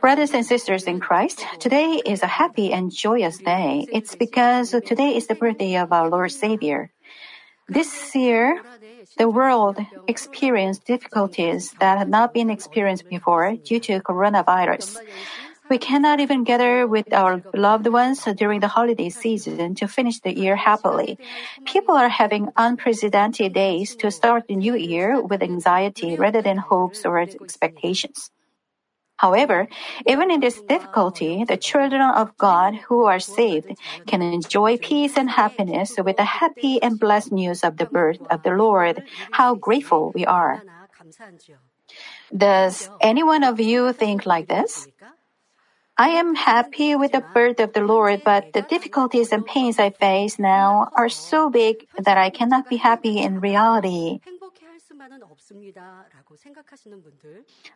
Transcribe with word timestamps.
Brothers 0.00 0.32
and 0.32 0.46
sisters 0.46 0.84
in 0.84 1.00
Christ, 1.00 1.44
today 1.60 2.00
is 2.06 2.22
a 2.22 2.26
happy 2.26 2.72
and 2.72 2.90
joyous 2.90 3.36
day. 3.36 3.86
It's 3.92 4.14
because 4.14 4.70
today 4.70 5.16
is 5.16 5.26
the 5.26 5.34
birthday 5.34 5.76
of 5.76 5.92
our 5.92 6.08
Lord 6.08 6.32
Savior. 6.32 6.90
This 7.68 8.14
year, 8.14 8.62
the 9.18 9.28
world 9.28 9.78
experienced 10.06 10.86
difficulties 10.86 11.74
that 11.78 11.98
had 11.98 12.08
not 12.08 12.32
been 12.32 12.48
experienced 12.48 13.06
before 13.10 13.56
due 13.56 13.80
to 13.80 14.00
coronavirus. 14.00 14.96
We 15.68 15.76
cannot 15.76 16.20
even 16.20 16.44
gather 16.44 16.86
with 16.86 17.12
our 17.12 17.42
loved 17.52 17.86
ones 17.86 18.24
during 18.24 18.60
the 18.60 18.68
holiday 18.68 19.10
season 19.10 19.74
to 19.74 19.88
finish 19.88 20.20
the 20.20 20.32
year 20.32 20.56
happily. 20.56 21.18
People 21.66 21.94
are 21.94 22.08
having 22.08 22.48
unprecedented 22.56 23.52
days 23.52 23.94
to 23.96 24.10
start 24.10 24.44
the 24.48 24.56
new 24.56 24.74
year 24.74 25.20
with 25.20 25.42
anxiety 25.42 26.16
rather 26.16 26.40
than 26.40 26.56
hopes 26.56 27.04
or 27.04 27.18
expectations. 27.18 28.30
However, 29.18 29.68
even 30.06 30.30
in 30.30 30.40
this 30.40 30.62
difficulty, 30.62 31.44
the 31.44 31.56
children 31.56 32.00
of 32.02 32.36
God 32.38 32.74
who 32.86 33.04
are 33.04 33.18
saved 33.18 33.74
can 34.06 34.22
enjoy 34.22 34.78
peace 34.78 35.16
and 35.16 35.28
happiness 35.28 35.98
with 35.98 36.16
the 36.16 36.24
happy 36.24 36.80
and 36.80 36.98
blessed 36.98 37.32
news 37.32 37.64
of 37.64 37.76
the 37.76 37.86
birth 37.86 38.22
of 38.30 38.42
the 38.42 38.52
Lord. 38.54 39.02
How 39.32 39.54
grateful 39.54 40.12
we 40.14 40.24
are. 40.24 40.62
Does 42.34 42.88
any 43.00 43.22
one 43.22 43.42
of 43.42 43.58
you 43.58 43.92
think 43.92 44.24
like 44.24 44.48
this? 44.48 44.86
I 45.98 46.10
am 46.10 46.36
happy 46.36 46.94
with 46.94 47.10
the 47.10 47.24
birth 47.34 47.58
of 47.58 47.72
the 47.72 47.82
Lord, 47.82 48.22
but 48.24 48.52
the 48.52 48.62
difficulties 48.62 49.32
and 49.32 49.44
pains 49.44 49.80
I 49.80 49.90
face 49.90 50.38
now 50.38 50.88
are 50.94 51.08
so 51.08 51.50
big 51.50 51.88
that 51.98 52.16
I 52.16 52.30
cannot 52.30 52.68
be 52.68 52.76
happy 52.76 53.18
in 53.18 53.40
reality. 53.40 54.20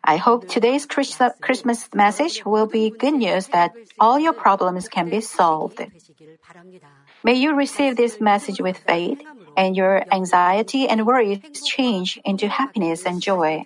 I 0.03 0.17
hope 0.17 0.47
today's 0.47 0.85
Christmas 0.85 1.89
message 1.93 2.45
will 2.45 2.67
be 2.67 2.89
good 2.89 3.15
news 3.15 3.47
that 3.47 3.73
all 3.99 4.19
your 4.19 4.33
problems 4.33 4.87
can 4.87 5.09
be 5.09 5.21
solved. 5.21 5.81
May 7.23 7.33
you 7.33 7.55
receive 7.55 7.95
this 7.95 8.19
message 8.19 8.59
with 8.59 8.77
faith 8.77 9.21
and 9.57 9.75
your 9.75 10.03
anxiety 10.11 10.87
and 10.87 11.07
worries 11.07 11.39
change 11.63 12.19
into 12.25 12.47
happiness 12.47 13.05
and 13.05 13.21
joy. 13.21 13.65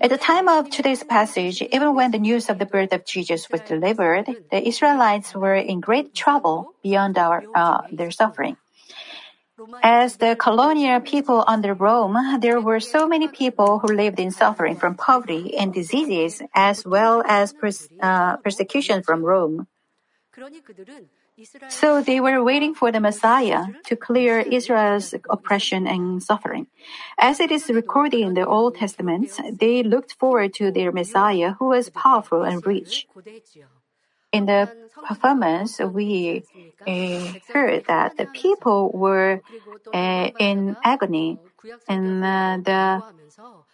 At 0.00 0.10
the 0.10 0.18
time 0.18 0.48
of 0.48 0.70
today's 0.70 1.02
passage, 1.02 1.62
even 1.62 1.94
when 1.94 2.10
the 2.10 2.18
news 2.18 2.50
of 2.50 2.58
the 2.58 2.66
birth 2.66 2.92
of 2.92 3.06
Jesus 3.06 3.48
was 3.50 3.62
delivered, 3.62 4.26
the 4.50 4.68
Israelites 4.68 5.34
were 5.34 5.56
in 5.56 5.80
great 5.80 6.14
trouble 6.14 6.74
beyond 6.82 7.16
our, 7.16 7.42
uh, 7.54 7.82
their 7.90 8.10
suffering. 8.10 8.56
As 9.82 10.16
the 10.16 10.36
colonial 10.36 11.00
people 11.00 11.44
under 11.46 11.74
Rome, 11.74 12.16
there 12.40 12.60
were 12.60 12.80
so 12.80 13.08
many 13.08 13.28
people 13.28 13.78
who 13.78 13.88
lived 13.88 14.20
in 14.20 14.30
suffering 14.30 14.76
from 14.76 14.94
poverty 14.94 15.56
and 15.56 15.72
diseases, 15.72 16.42
as 16.54 16.84
well 16.86 17.22
as 17.26 17.52
pers- 17.52 17.88
uh, 18.00 18.36
persecution 18.38 19.02
from 19.02 19.22
Rome. 19.22 19.66
So 21.68 22.02
they 22.02 22.20
were 22.20 22.42
waiting 22.42 22.74
for 22.74 22.90
the 22.90 23.00
Messiah 23.00 23.66
to 23.86 23.96
clear 23.96 24.40
Israel's 24.40 25.14
oppression 25.30 25.86
and 25.86 26.22
suffering. 26.22 26.66
As 27.16 27.38
it 27.38 27.52
is 27.52 27.68
recorded 27.68 28.20
in 28.20 28.34
the 28.34 28.46
Old 28.46 28.76
Testament, 28.76 29.30
they 29.52 29.82
looked 29.82 30.14
forward 30.14 30.54
to 30.54 30.70
their 30.72 30.90
Messiah 30.90 31.54
who 31.58 31.66
was 31.66 31.90
powerful 31.90 32.42
and 32.42 32.64
rich. 32.66 33.06
In 34.30 34.44
the 34.44 34.68
performance, 35.06 35.80
we 35.80 36.44
uh, 36.86 37.32
heard 37.52 37.84
that 37.86 38.16
the 38.18 38.26
people 38.26 38.90
were 38.92 39.40
uh, 39.94 40.30
in 40.38 40.76
agony, 40.84 41.38
and 41.88 42.22
uh, 42.22 42.58
the 42.62 43.02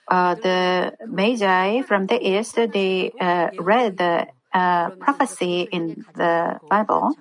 uh, 0.06 0.34
the 0.36 0.92
Magi 1.06 1.82
from 1.82 2.06
the 2.06 2.19
east 2.22 2.55
they 2.55 3.12
uh, 3.20 3.50
read 3.58 3.97
the 3.98 4.28
uh, 4.52 4.91
prophecy 4.91 5.69
in 5.72 6.05
the 6.14 6.60
Bible. 6.69 7.16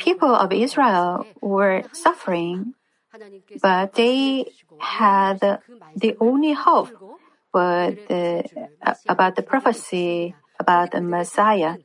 People 0.00 0.34
of 0.34 0.52
Israel 0.52 1.26
were 1.40 1.84
suffering, 1.92 2.74
but 3.62 3.94
they 3.94 4.50
had 4.80 5.38
the 5.94 6.16
only 6.20 6.52
hope 6.54 6.90
the, 7.56 8.44
uh, 8.82 8.94
about 9.08 9.36
the 9.36 9.42
prophecy 9.42 10.34
about 10.58 10.90
the 10.92 11.00
Messiah. 11.00 11.76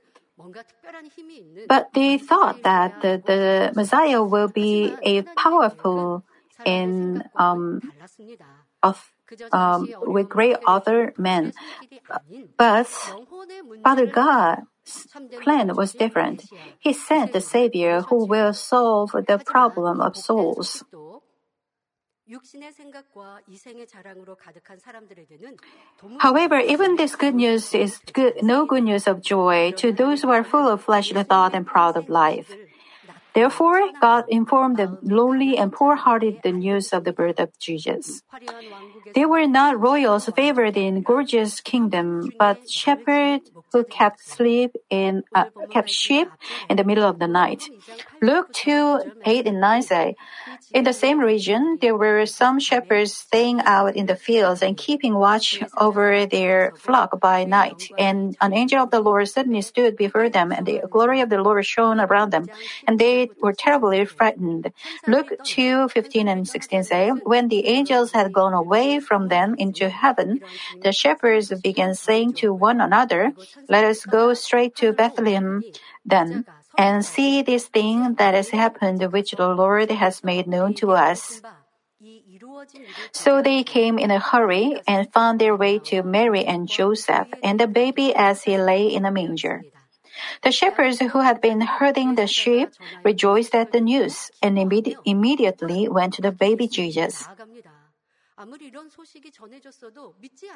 But 1.67 1.89
they 1.93 2.17
thought 2.17 2.63
that 2.63 3.01
the, 3.01 3.21
the 3.25 3.71
Messiah 3.75 4.23
will 4.23 4.47
be 4.47 4.95
a 5.03 5.21
powerful 5.35 6.23
and 6.65 7.23
um, 7.35 7.81
of 8.83 9.11
um, 9.51 9.93
with 10.01 10.29
great 10.29 10.57
other 10.67 11.13
men. 11.17 11.53
But 12.57 12.87
Father 13.83 14.05
God's 14.05 15.07
plan 15.41 15.75
was 15.75 15.93
different. 15.93 16.45
He 16.79 16.93
sent 16.93 17.33
the 17.33 17.41
Savior 17.41 18.01
who 18.01 18.25
will 18.25 18.53
solve 18.53 19.11
the 19.11 19.41
problem 19.45 20.01
of 20.01 20.17
souls. 20.17 20.83
However, 26.19 26.59
even 26.59 26.95
this 26.95 27.15
good 27.15 27.35
news 27.35 27.73
is 27.73 27.99
good, 28.13 28.43
no 28.43 28.65
good 28.65 28.83
news 28.83 29.07
of 29.07 29.21
joy 29.21 29.71
to 29.77 29.91
those 29.91 30.21
who 30.21 30.29
are 30.29 30.43
full 30.43 30.67
of 30.67 30.83
fleshly 30.83 31.23
thought 31.23 31.53
and 31.55 31.65
proud 31.65 31.97
of 31.97 32.09
life. 32.09 32.55
Therefore, 33.33 33.79
God 34.01 34.25
informed 34.27 34.77
the 34.77 34.97
lowly 35.01 35.57
and 35.57 35.71
poor-hearted 35.71 36.41
the 36.43 36.51
news 36.51 36.91
of 36.91 37.05
the 37.05 37.13
birth 37.13 37.39
of 37.39 37.57
Jesus. 37.59 38.21
They 39.13 39.25
were 39.25 39.47
not 39.47 39.79
royals 39.79 40.29
favored 40.35 40.77
in 40.77 41.01
gorgeous 41.01 41.61
kingdom, 41.61 42.31
but 42.37 42.69
shepherds 42.69 43.51
who 43.71 43.83
kept 43.85 44.21
sleep 44.21 44.75
in 44.89 45.23
uh, 45.33 45.45
kept 45.69 45.89
sheep 45.89 46.27
in 46.69 46.75
the 46.77 46.83
middle 46.83 47.07
of 47.07 47.19
the 47.19 47.27
night. 47.27 47.69
Luke 48.21 48.51
2, 48.53 49.15
8 49.25 49.47
and 49.47 49.61
9 49.61 49.81
say, 49.81 50.15
In 50.73 50.85
the 50.85 50.93
same 50.93 51.19
region, 51.19 51.77
there 51.81 51.97
were 51.97 52.25
some 52.25 52.57
shepherds 52.57 53.13
staying 53.13 53.59
out 53.61 53.95
in 53.95 54.05
the 54.05 54.15
fields 54.15 54.61
and 54.61 54.77
keeping 54.77 55.13
watch 55.15 55.61
over 55.77 56.25
their 56.25 56.73
flock 56.77 57.19
by 57.19 57.43
night. 57.43 57.91
And 57.97 58.37
an 58.39 58.53
angel 58.53 58.83
of 58.83 58.89
the 58.89 59.01
Lord 59.01 59.27
suddenly 59.27 59.61
stood 59.61 59.97
before 59.97 60.29
them, 60.29 60.53
and 60.53 60.65
the 60.65 60.81
glory 60.89 61.19
of 61.19 61.29
the 61.29 61.41
Lord 61.43 61.65
shone 61.65 61.99
around 61.99 62.31
them, 62.31 62.49
and 62.87 62.97
they 62.97 63.31
were 63.41 63.51
terribly 63.51 64.05
frightened. 64.05 64.71
Luke 65.07 65.33
2, 65.43 65.89
15 65.89 66.27
and 66.29 66.47
16 66.47 66.83
say, 66.83 67.09
When 67.09 67.49
the 67.49 67.67
angels 67.67 68.13
had 68.13 68.31
gone 68.31 68.53
away 68.53 69.01
from 69.01 69.27
them 69.27 69.55
into 69.57 69.89
heaven, 69.89 70.41
the 70.83 70.93
shepherds 70.93 71.51
began 71.61 71.95
saying 71.95 72.35
to 72.35 72.53
one 72.53 72.79
another, 72.79 73.33
Let 73.67 73.83
us 73.83 74.05
go 74.05 74.33
straight 74.33 74.75
to 74.77 74.93
Bethlehem 74.93 75.65
then 76.05 76.45
and 76.77 77.05
see 77.05 77.41
this 77.41 77.67
thing 77.67 78.15
that 78.15 78.33
has 78.33 78.49
happened 78.49 79.01
which 79.11 79.31
the 79.31 79.47
Lord 79.47 79.91
has 79.91 80.23
made 80.23 80.47
known 80.47 80.73
to 80.75 80.91
us. 80.91 81.41
So 83.11 83.41
they 83.41 83.63
came 83.63 83.99
in 83.99 84.09
a 84.09 84.19
hurry 84.19 84.81
and 84.87 85.11
found 85.13 85.39
their 85.39 85.55
way 85.55 85.79
to 85.93 86.03
Mary 86.03 86.45
and 86.45 86.67
Joseph 86.67 87.27
and 87.43 87.59
the 87.59 87.67
baby 87.67 88.13
as 88.15 88.43
he 88.43 88.57
lay 88.57 88.87
in 88.87 89.05
a 89.05 89.11
manger. 89.11 89.61
The 90.43 90.51
shepherds 90.51 90.99
who 90.99 91.19
had 91.19 91.41
been 91.41 91.61
herding 91.61 92.15
the 92.15 92.27
sheep 92.27 92.69
rejoiced 93.03 93.55
at 93.55 93.71
the 93.71 93.81
news 93.81 94.31
and 94.41 94.57
imme- 94.57 94.97
immediately 95.05 95.87
went 95.87 96.13
to 96.15 96.21
the 96.21 96.31
baby 96.31 96.67
Jesus. 96.67 97.27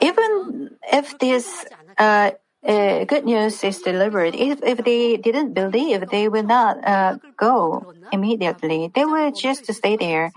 Even 0.02 0.78
if 0.92 1.20
this 1.20 1.66
uh, 1.98 2.32
uh, 2.68 3.06
good 3.06 3.26
news 3.26 3.64
is 3.64 3.80
delivered, 3.82 4.36
if, 4.36 4.60
if 4.64 4.78
they 4.84 5.18
didn't 5.18 5.54
believe, 5.54 6.10
they 6.10 6.28
will 6.28 6.44
not 6.44 6.86
uh, 6.86 7.18
go 7.38 7.94
immediately. 8.12 8.92
They 8.94 9.06
will 9.06 9.32
just 9.32 9.72
stay 9.72 9.98
there. 9.98 10.32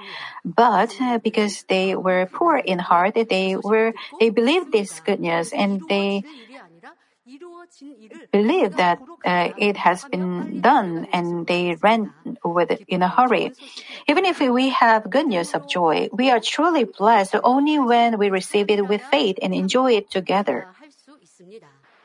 But 0.44 0.94
uh, 1.00 1.19
because 1.19 1.65
they 1.69 1.94
were 1.97 2.27
poor 2.27 2.57
in 2.57 2.78
heart, 2.78 3.15
they 3.15 3.57
were 3.57 3.92
they 4.21 4.30
believed 4.30 4.72
this 4.72 5.01
good 5.01 5.21
news 5.21 5.53
and 5.53 5.83
they 5.89 6.25
believe 8.33 8.77
that 8.77 8.98
uh, 9.24 9.51
it 9.57 9.77
has 9.77 10.04
been 10.04 10.60
done 10.60 11.07
and 11.13 11.47
they 11.47 11.77
ran 11.83 12.13
with 12.45 12.71
it 12.71 12.84
in 12.89 13.03
a 13.03 13.09
hurry. 13.09 13.53
Even 14.09 14.24
if 14.24 14.41
we 14.41 14.71
have 14.71 15.10
good 15.10 15.27
news 15.27 15.54
of 15.54 15.66
joy, 15.69 16.09
we 16.13 16.31
are 16.31 16.41
truly 16.41 16.84
blessed 16.84 17.36
only 17.45 17.78
when 17.78 18.19
we 18.19 18.31
receive 18.31 18.71
it 18.71 18.86
with 18.86 19.03
faith 19.03 19.39
and 19.42 19.54
enjoy 19.54 19.92
it 19.92 20.10
together. 20.10 20.66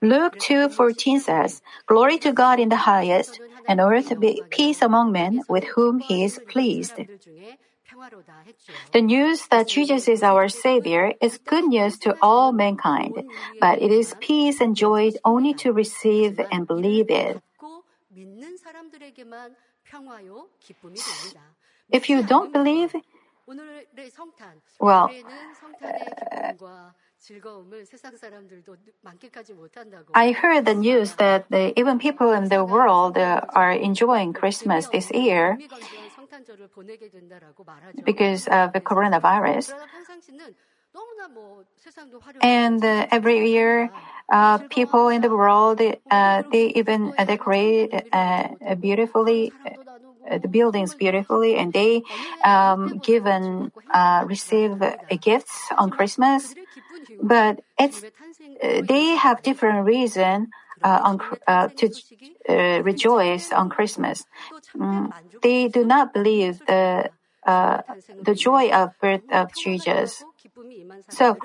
Luke 0.03 0.35
2:14 0.37 1.23
says, 1.23 1.61
"Glory 1.87 2.19
to 2.19 2.33
God 2.35 2.59
in 2.59 2.67
the 2.67 2.83
highest, 2.83 3.39
and 3.65 3.79
earth 3.79 4.11
be 4.19 4.43
peace 4.51 4.81
among 4.83 5.15
men 5.15 5.43
with 5.47 5.63
whom 5.79 5.99
he 5.99 6.25
is 6.25 6.43
pleased." 6.43 6.99
The 8.91 9.01
news 9.01 9.47
that 9.47 9.71
Jesus 9.71 10.09
is 10.11 10.21
our 10.21 10.49
Savior 10.49 11.13
is 11.21 11.39
good 11.39 11.71
news 11.71 11.97
to 12.03 12.17
all 12.19 12.51
mankind, 12.51 13.23
but 13.63 13.79
it 13.79 13.95
is 13.95 14.13
peace 14.19 14.59
and 14.59 14.75
joy 14.75 15.15
only 15.23 15.53
to 15.63 15.71
receive 15.71 16.35
and 16.51 16.67
believe 16.67 17.09
it. 17.09 17.39
If 21.87 22.09
you 22.09 22.23
don't 22.23 22.51
believe, 22.51 22.91
Well, 24.79 25.09
I 30.13 30.31
heard 30.31 30.65
the 30.65 30.73
news 30.73 31.15
that 31.15 31.49
the, 31.49 31.77
even 31.79 31.97
people 31.99 32.31
in 32.31 32.49
the 32.49 32.63
world 32.63 33.17
uh, 33.17 33.41
are 33.49 33.71
enjoying 33.71 34.33
Christmas 34.33 34.87
this 34.87 35.09
year 35.11 35.57
because 38.03 38.47
of 38.47 38.73
the 38.73 38.81
coronavirus. 38.81 39.73
And 42.41 42.83
uh, 42.83 43.07
every 43.11 43.49
year, 43.49 43.91
uh, 44.31 44.57
people 44.69 45.07
in 45.09 45.21
the 45.21 45.29
world, 45.29 45.81
uh, 46.11 46.43
they 46.51 46.67
even 46.75 47.13
decorate 47.25 47.93
uh, 48.11 48.75
beautifully 48.75 49.53
uh, 50.29 50.37
the 50.37 50.47
buildings 50.47 50.95
beautifully, 50.95 51.55
and 51.55 51.73
they 51.73 52.01
um, 52.45 52.99
given 52.99 53.71
uh, 53.93 54.23
receive 54.25 54.81
gifts 55.21 55.69
on 55.77 55.89
Christmas. 55.89 56.55
But 57.23 57.61
it's 57.79 58.03
uh, 58.61 58.81
they 58.83 59.15
have 59.15 59.41
different 59.41 59.85
reason 59.85 60.51
uh, 60.83 60.99
on 61.03 61.19
uh, 61.47 61.69
to 61.77 61.89
rejoice 62.83 63.51
on 63.51 63.69
Christmas. 63.69 64.25
Mm, 64.77 65.13
they 65.41 65.69
do 65.69 65.85
not 65.85 66.13
believe 66.13 66.59
the 66.67 67.09
the 67.45 68.35
joy 68.35 68.69
of 68.71 68.91
birth 68.99 69.23
of 69.31 69.55
Jesus. 69.55 70.23
So 71.09 71.37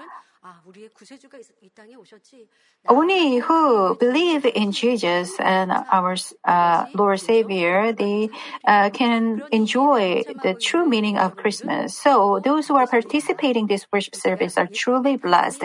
only 2.88 3.38
who 3.38 3.96
believe 3.96 4.46
in 4.46 4.72
Jesus 4.72 5.36
and 5.38 5.70
our 5.70 6.16
uh, 6.44 6.86
Lord 6.94 7.20
Savior, 7.20 7.92
they 7.92 8.30
uh, 8.64 8.90
can 8.90 9.42
enjoy 9.50 10.24
the 10.42 10.54
true 10.54 10.86
meaning 10.86 11.18
of 11.18 11.36
Christmas. 11.36 11.96
So 11.96 12.40
those 12.42 12.68
who 12.68 12.76
are 12.76 12.86
participating 12.86 13.66
this 13.66 13.86
worship 13.92 14.14
service 14.14 14.56
are 14.56 14.66
truly 14.66 15.16
blessed. 15.16 15.64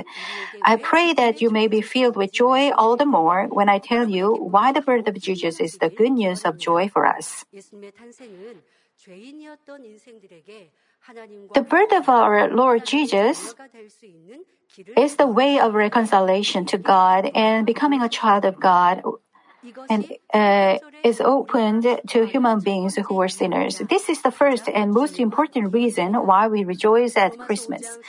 I 0.61 0.75
pray 0.77 1.13
that 1.13 1.41
you 1.41 1.49
may 1.49 1.67
be 1.67 1.81
filled 1.81 2.15
with 2.15 2.33
joy 2.33 2.71
all 2.71 2.97
the 2.97 3.05
more 3.05 3.47
when 3.47 3.69
I 3.69 3.79
tell 3.79 4.09
you 4.09 4.33
why 4.33 4.71
the 4.71 4.81
birth 4.81 5.07
of 5.07 5.19
Jesus 5.19 5.59
is 5.59 5.77
the 5.77 5.89
good 5.89 6.11
news 6.11 6.43
of 6.43 6.57
joy 6.57 6.89
for 6.89 7.05
us. 7.05 7.45
The 11.53 11.61
birth 11.61 11.91
of 11.91 12.07
our 12.07 12.47
Lord 12.47 12.85
Jesus 12.85 13.53
is 14.95 15.15
the 15.17 15.27
way 15.27 15.59
of 15.59 15.73
reconciliation 15.73 16.65
to 16.67 16.77
God 16.77 17.29
and 17.35 17.65
becoming 17.65 18.01
a 18.01 18.09
child 18.09 18.45
of 18.45 18.59
God 18.59 19.03
and 19.89 20.06
uh, 20.33 20.77
is 21.04 21.19
opened 21.19 21.86
to 22.07 22.25
human 22.25 22.62
beings 22.62 22.95
who 22.95 23.21
are 23.21 23.27
sinners. 23.27 23.81
This 23.89 24.10
is 24.10 24.21
the 24.21 24.31
first 24.31 24.69
and 24.69 24.94
most 24.94 25.19
important 25.19 25.74
reason 25.74 26.13
why 26.13 26.48
we 26.48 26.63
rejoice 26.63 27.18
at 27.18 27.38
Christmas. 27.39 28.00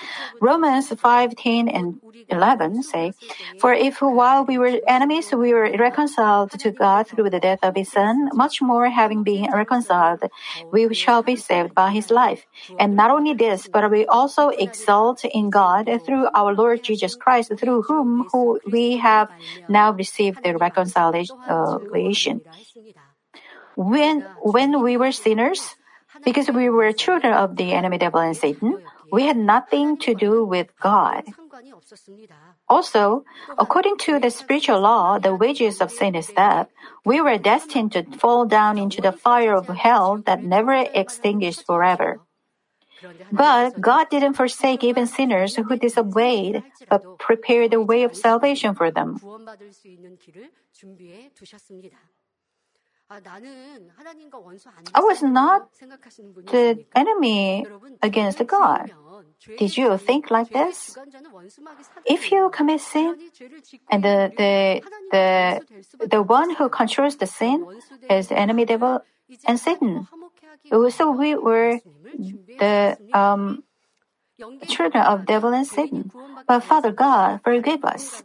Romans 0.40 0.88
5, 0.88 1.36
10 1.36 1.68
and 1.68 2.00
11 2.28 2.82
say, 2.82 3.12
For 3.58 3.72
if 3.72 4.00
while 4.00 4.44
we 4.44 4.58
were 4.58 4.80
enemies 4.86 5.32
we 5.32 5.52
were 5.52 5.70
reconciled 5.76 6.52
to 6.52 6.70
God 6.70 7.08
through 7.08 7.30
the 7.30 7.40
death 7.40 7.60
of 7.62 7.74
his 7.76 7.90
son, 7.90 8.30
much 8.32 8.62
more 8.62 8.88
having 8.88 9.22
been 9.24 9.48
reconciled, 9.52 10.22
we 10.70 10.92
shall 10.94 11.22
be 11.22 11.36
saved 11.36 11.74
by 11.74 11.90
his 11.90 12.10
life. 12.10 12.46
And 12.78 12.96
not 12.96 13.10
only 13.10 13.34
this, 13.34 13.68
but 13.72 13.90
we 13.90 14.06
also 14.06 14.48
exult 14.48 15.24
in 15.24 15.50
God 15.50 15.90
through 16.04 16.28
our 16.34 16.54
Lord 16.54 16.82
Jesus 16.82 17.14
Christ, 17.14 17.52
through 17.58 17.82
whom 17.82 18.26
who 18.32 18.60
we 18.70 18.96
have 18.98 19.28
now 19.68 19.92
received 19.92 20.38
the 20.42 20.56
reconciliation 20.56 21.36
uh, 21.48 21.78
when, 23.76 24.20
when 24.42 24.82
we 24.82 24.96
were 24.96 25.12
sinners, 25.12 25.74
because 26.24 26.50
we 26.50 26.70
were 26.70 26.92
children 26.92 27.32
of 27.32 27.56
the 27.56 27.72
enemy 27.72 27.98
devil 27.98 28.20
and 28.20 28.36
Satan, 28.36 28.78
we 29.10 29.26
had 29.26 29.36
nothing 29.36 29.98
to 29.98 30.14
do 30.14 30.44
with 30.44 30.68
God. 30.80 31.24
Also, 32.68 33.24
according 33.58 33.98
to 33.98 34.18
the 34.18 34.30
spiritual 34.30 34.80
law, 34.80 35.18
the 35.18 35.34
wages 35.34 35.80
of 35.80 35.90
sin 35.90 36.14
is 36.14 36.28
death. 36.28 36.68
We 37.04 37.20
were 37.20 37.38
destined 37.38 37.92
to 37.92 38.04
fall 38.16 38.46
down 38.46 38.78
into 38.78 39.00
the 39.00 39.12
fire 39.12 39.54
of 39.54 39.68
hell 39.68 40.22
that 40.26 40.42
never 40.42 40.72
extinguished 40.72 41.66
forever. 41.66 42.20
But 43.32 43.80
God 43.80 44.08
didn't 44.10 44.34
forsake 44.34 44.84
even 44.84 45.06
sinners 45.06 45.56
who 45.56 45.76
disobeyed, 45.76 46.62
but 46.88 47.18
prepared 47.18 47.70
the 47.70 47.80
way 47.80 48.02
of 48.02 48.14
salvation 48.14 48.74
for 48.74 48.90
them. 48.90 49.20
I 54.94 55.00
was 55.00 55.22
not 55.22 55.68
the 56.46 56.84
enemy 56.94 57.66
against 58.02 58.46
God. 58.46 58.90
Did 59.58 59.76
you 59.76 59.98
think 59.98 60.30
like 60.30 60.50
this? 60.50 60.96
If 62.06 62.32
you 62.32 62.50
commit 62.50 62.80
sin, 62.80 63.16
and 63.90 64.02
the 64.02 64.32
the 64.36 64.82
the 65.10 66.06
the 66.06 66.22
one 66.22 66.54
who 66.54 66.68
controls 66.68 67.16
the 67.16 67.26
sin 67.26 67.66
is 68.08 68.28
the 68.28 68.38
enemy 68.38 68.64
devil 68.64 69.00
and 69.46 69.60
Satan. 69.60 70.08
So 70.90 71.10
we 71.10 71.34
were 71.34 71.80
the 72.58 72.98
um, 73.12 73.64
children 74.66 75.02
of 75.02 75.26
devil 75.26 75.52
and 75.52 75.66
Satan. 75.66 76.10
But 76.46 76.60
Father 76.60 76.92
God, 76.92 77.40
forgave 77.44 77.84
us. 77.84 78.22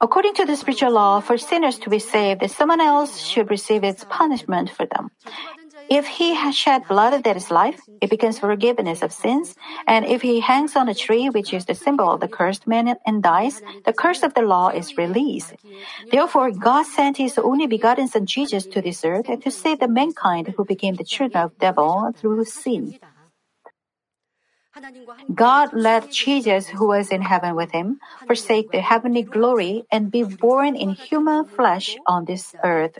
According 0.00 0.34
to 0.34 0.44
the 0.46 0.56
spiritual 0.56 0.92
law, 0.92 1.20
for 1.20 1.36
sinners 1.36 1.78
to 1.80 1.90
be 1.90 1.98
saved, 1.98 2.48
someone 2.50 2.80
else 2.80 3.18
should 3.20 3.50
receive 3.50 3.84
its 3.84 4.04
punishment 4.04 4.70
for 4.70 4.86
them. 4.86 5.10
If 5.88 6.06
he 6.06 6.34
has 6.34 6.54
shed 6.54 6.86
blood 6.88 7.24
that 7.24 7.36
is 7.36 7.50
life, 7.50 7.80
it 8.00 8.10
becomes 8.10 8.38
forgiveness 8.38 9.02
of 9.02 9.12
sins. 9.12 9.54
And 9.86 10.04
if 10.04 10.22
he 10.22 10.40
hangs 10.40 10.76
on 10.76 10.88
a 10.88 10.94
tree, 10.94 11.28
which 11.28 11.52
is 11.52 11.64
the 11.64 11.74
symbol 11.74 12.10
of 12.10 12.20
the 12.20 12.28
cursed 12.28 12.66
man, 12.66 12.96
and 13.06 13.22
dies, 13.22 13.62
the 13.84 13.92
curse 13.92 14.22
of 14.22 14.34
the 14.34 14.42
law 14.42 14.68
is 14.68 14.98
released. 14.98 15.54
Therefore, 16.10 16.50
God 16.50 16.84
sent 16.84 17.16
his 17.16 17.38
only 17.38 17.66
begotten 17.66 18.08
son 18.08 18.26
Jesus 18.26 18.66
to 18.66 18.80
this 18.80 19.04
earth 19.04 19.26
to 19.26 19.50
save 19.50 19.80
the 19.80 19.88
mankind 19.88 20.54
who 20.56 20.64
became 20.64 20.94
the 20.94 21.04
children 21.04 21.44
of 21.44 21.58
devil 21.58 22.12
through 22.16 22.44
sin. 22.44 22.94
God 25.34 25.70
let 25.72 26.10
Jesus, 26.10 26.68
who 26.68 26.88
was 26.88 27.10
in 27.10 27.22
heaven 27.22 27.54
with 27.56 27.72
him, 27.72 28.00
forsake 28.26 28.70
the 28.70 28.80
heavenly 28.80 29.22
glory 29.22 29.84
and 29.90 30.10
be 30.10 30.22
born 30.22 30.76
in 30.76 30.90
human 30.90 31.44
flesh 31.44 31.98
on 32.06 32.24
this 32.24 32.54
earth. 32.62 32.98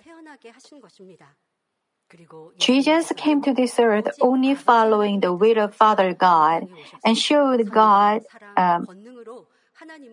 Jesus 2.59 3.13
came 3.17 3.43
to 3.43 3.55
this 3.55 3.79
earth 3.79 4.09
only 4.21 4.55
following 4.55 5.21
the 5.21 5.33
will 5.33 5.59
of 5.59 5.75
Father 5.75 6.15
God 6.15 6.69
and 7.05 7.17
showed 7.17 7.71
God 7.71 8.23
um, 8.57 8.87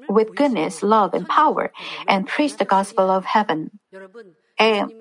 with 0.07 0.35
goodness, 0.35 0.83
love, 0.83 1.13
and 1.13 1.27
power 1.27 1.71
and 2.07 2.27
preached 2.27 2.59
the 2.59 2.65
gospel 2.65 3.09
of 3.09 3.25
heaven. 3.25 3.71
And 4.57 4.91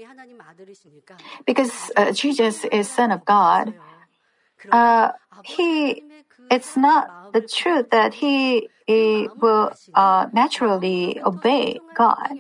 because 1.47 1.91
uh, 1.97 2.13
Jesus 2.13 2.65
is 2.65 2.91
Son 2.91 3.11
of 3.11 3.25
God, 3.25 3.75
uh, 4.73 5.13
he 5.45 6.03
it's 6.51 6.77
not 6.77 7.33
the 7.33 7.41
truth 7.41 7.91
that 7.91 8.15
he, 8.15 8.69
he 8.87 9.29
will 9.41 9.73
uh, 9.95 10.27
naturally 10.33 11.21
obey 11.21 11.81
God. 11.95 12.39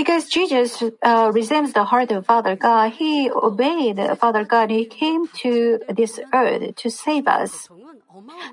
Because 0.00 0.30
Jesus 0.30 0.82
uh, 1.02 1.30
resembles 1.34 1.74
the 1.74 1.84
heart 1.84 2.10
of 2.10 2.24
Father 2.24 2.56
God, 2.56 2.94
he 2.94 3.30
obeyed 3.30 4.00
Father 4.18 4.44
God. 4.46 4.70
He 4.70 4.86
came 4.86 5.28
to 5.44 5.78
this 5.90 6.18
earth 6.32 6.74
to 6.76 6.88
save 6.88 7.28
us. 7.28 7.68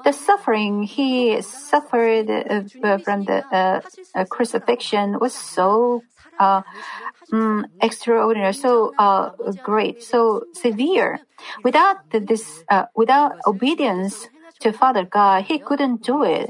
The 0.03 0.11
suffering 0.11 0.83
he 0.83 1.41
suffered 1.41 2.29
uh, 2.29 2.99
from 2.99 3.23
the 3.23 3.45
uh, 3.49 3.79
uh, 4.13 4.25
crucifixion 4.25 5.19
was 5.21 5.33
so 5.33 6.03
um, 6.37 7.67
extraordinary, 7.79 8.51
so 8.51 8.93
uh, 8.99 9.29
great, 9.63 10.03
so 10.03 10.43
severe. 10.51 11.21
Without 11.63 11.95
this, 12.11 12.61
uh, 12.69 12.87
without 12.93 13.39
obedience 13.47 14.27
to 14.59 14.73
Father 14.73 15.05
God, 15.05 15.45
he 15.45 15.59
couldn't 15.59 16.03
do 16.03 16.23
it. 16.23 16.49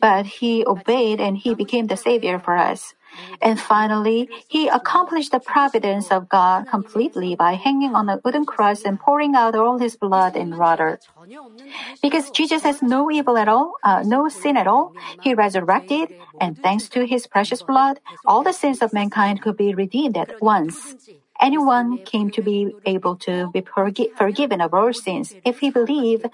But 0.00 0.26
he 0.26 0.66
obeyed 0.66 1.20
and 1.20 1.36
he 1.36 1.54
became 1.54 1.86
the 1.86 1.96
Savior 1.96 2.40
for 2.40 2.56
us. 2.56 2.92
And 3.40 3.60
finally, 3.60 4.28
he 4.48 4.68
accomplished 4.68 5.32
the 5.32 5.40
providence 5.40 6.10
of 6.10 6.28
God 6.28 6.68
completely 6.68 7.34
by 7.34 7.54
hanging 7.54 7.94
on 7.94 8.08
a 8.08 8.20
wooden 8.24 8.44
cross 8.44 8.84
and 8.84 8.98
pouring 8.98 9.34
out 9.34 9.54
all 9.54 9.78
his 9.78 9.96
blood 9.96 10.36
in 10.36 10.56
water. 10.56 11.00
Because 12.02 12.30
Jesus 12.30 12.62
has 12.62 12.82
no 12.82 13.10
evil 13.10 13.36
at 13.36 13.48
all, 13.48 13.74
uh, 13.84 14.02
no 14.04 14.28
sin 14.28 14.56
at 14.56 14.66
all, 14.66 14.92
he 15.20 15.34
resurrected, 15.34 16.14
and 16.40 16.60
thanks 16.62 16.88
to 16.90 17.06
his 17.06 17.26
precious 17.26 17.62
blood, 17.62 18.00
all 18.26 18.42
the 18.42 18.52
sins 18.52 18.82
of 18.82 18.92
mankind 18.92 19.42
could 19.42 19.56
be 19.56 19.74
redeemed 19.74 20.16
at 20.16 20.40
once. 20.40 20.96
Anyone 21.40 21.98
came 22.04 22.30
to 22.30 22.42
be 22.42 22.74
able 22.84 23.16
to 23.16 23.50
be 23.52 23.62
forgi- 23.62 24.12
forgiven 24.14 24.60
of 24.60 24.74
all 24.74 24.92
sins 24.92 25.34
if 25.44 25.60
he 25.60 25.70
believe, 25.70 26.24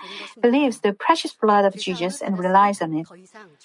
believes 0.41 0.81
the 0.81 0.93
precious 0.93 1.33
blood 1.33 1.65
of 1.65 1.77
Jesus 1.77 2.21
and 2.21 2.39
relies 2.39 2.83
on 2.83 2.95
it. 2.95 3.07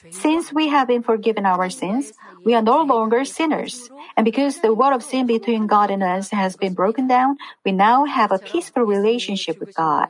Since 0.10 0.54
we 0.54 0.70
have 0.70 0.88
been 0.88 1.04
forgiven 1.04 1.46
our 1.46 1.70
sins, 1.70 2.14
we 2.44 2.54
are 2.54 2.62
no 2.62 2.82
longer 2.82 3.24
sinners. 3.26 3.90
And 4.16 4.26
because 4.26 4.60
the 4.60 4.74
wall 4.74 4.94
of 4.94 5.04
sin 5.04 5.26
between 5.26 5.68
God 5.68 5.90
and 5.90 6.04
us 6.04 6.30
has 6.32 6.56
been 6.56 6.74
broken 6.74 7.08
down, 7.08 7.38
we 7.66 7.72
now 7.72 8.06
have 8.06 8.32
a 8.32 8.40
peaceful 8.40 8.84
relationship 8.84 9.60
with 9.60 9.74
God. 9.76 10.10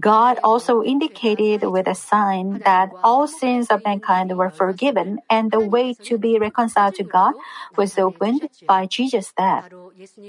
God 0.00 0.38
also 0.42 0.82
indicated 0.82 1.64
with 1.64 1.86
a 1.86 1.94
sign 1.94 2.62
that 2.64 2.92
all 3.02 3.26
sins 3.26 3.68
of 3.70 3.84
mankind 3.84 4.36
were 4.36 4.50
forgiven 4.50 5.20
and 5.28 5.50
the 5.50 5.60
way 5.60 5.94
to 6.04 6.16
be 6.16 6.38
reconciled 6.38 6.94
to 6.96 7.04
God 7.04 7.34
was 7.76 7.98
opened 7.98 8.48
by 8.66 8.86
Jesus' 8.86 9.32
death. 9.36 9.68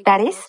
That 0.06 0.20
is, 0.20 0.48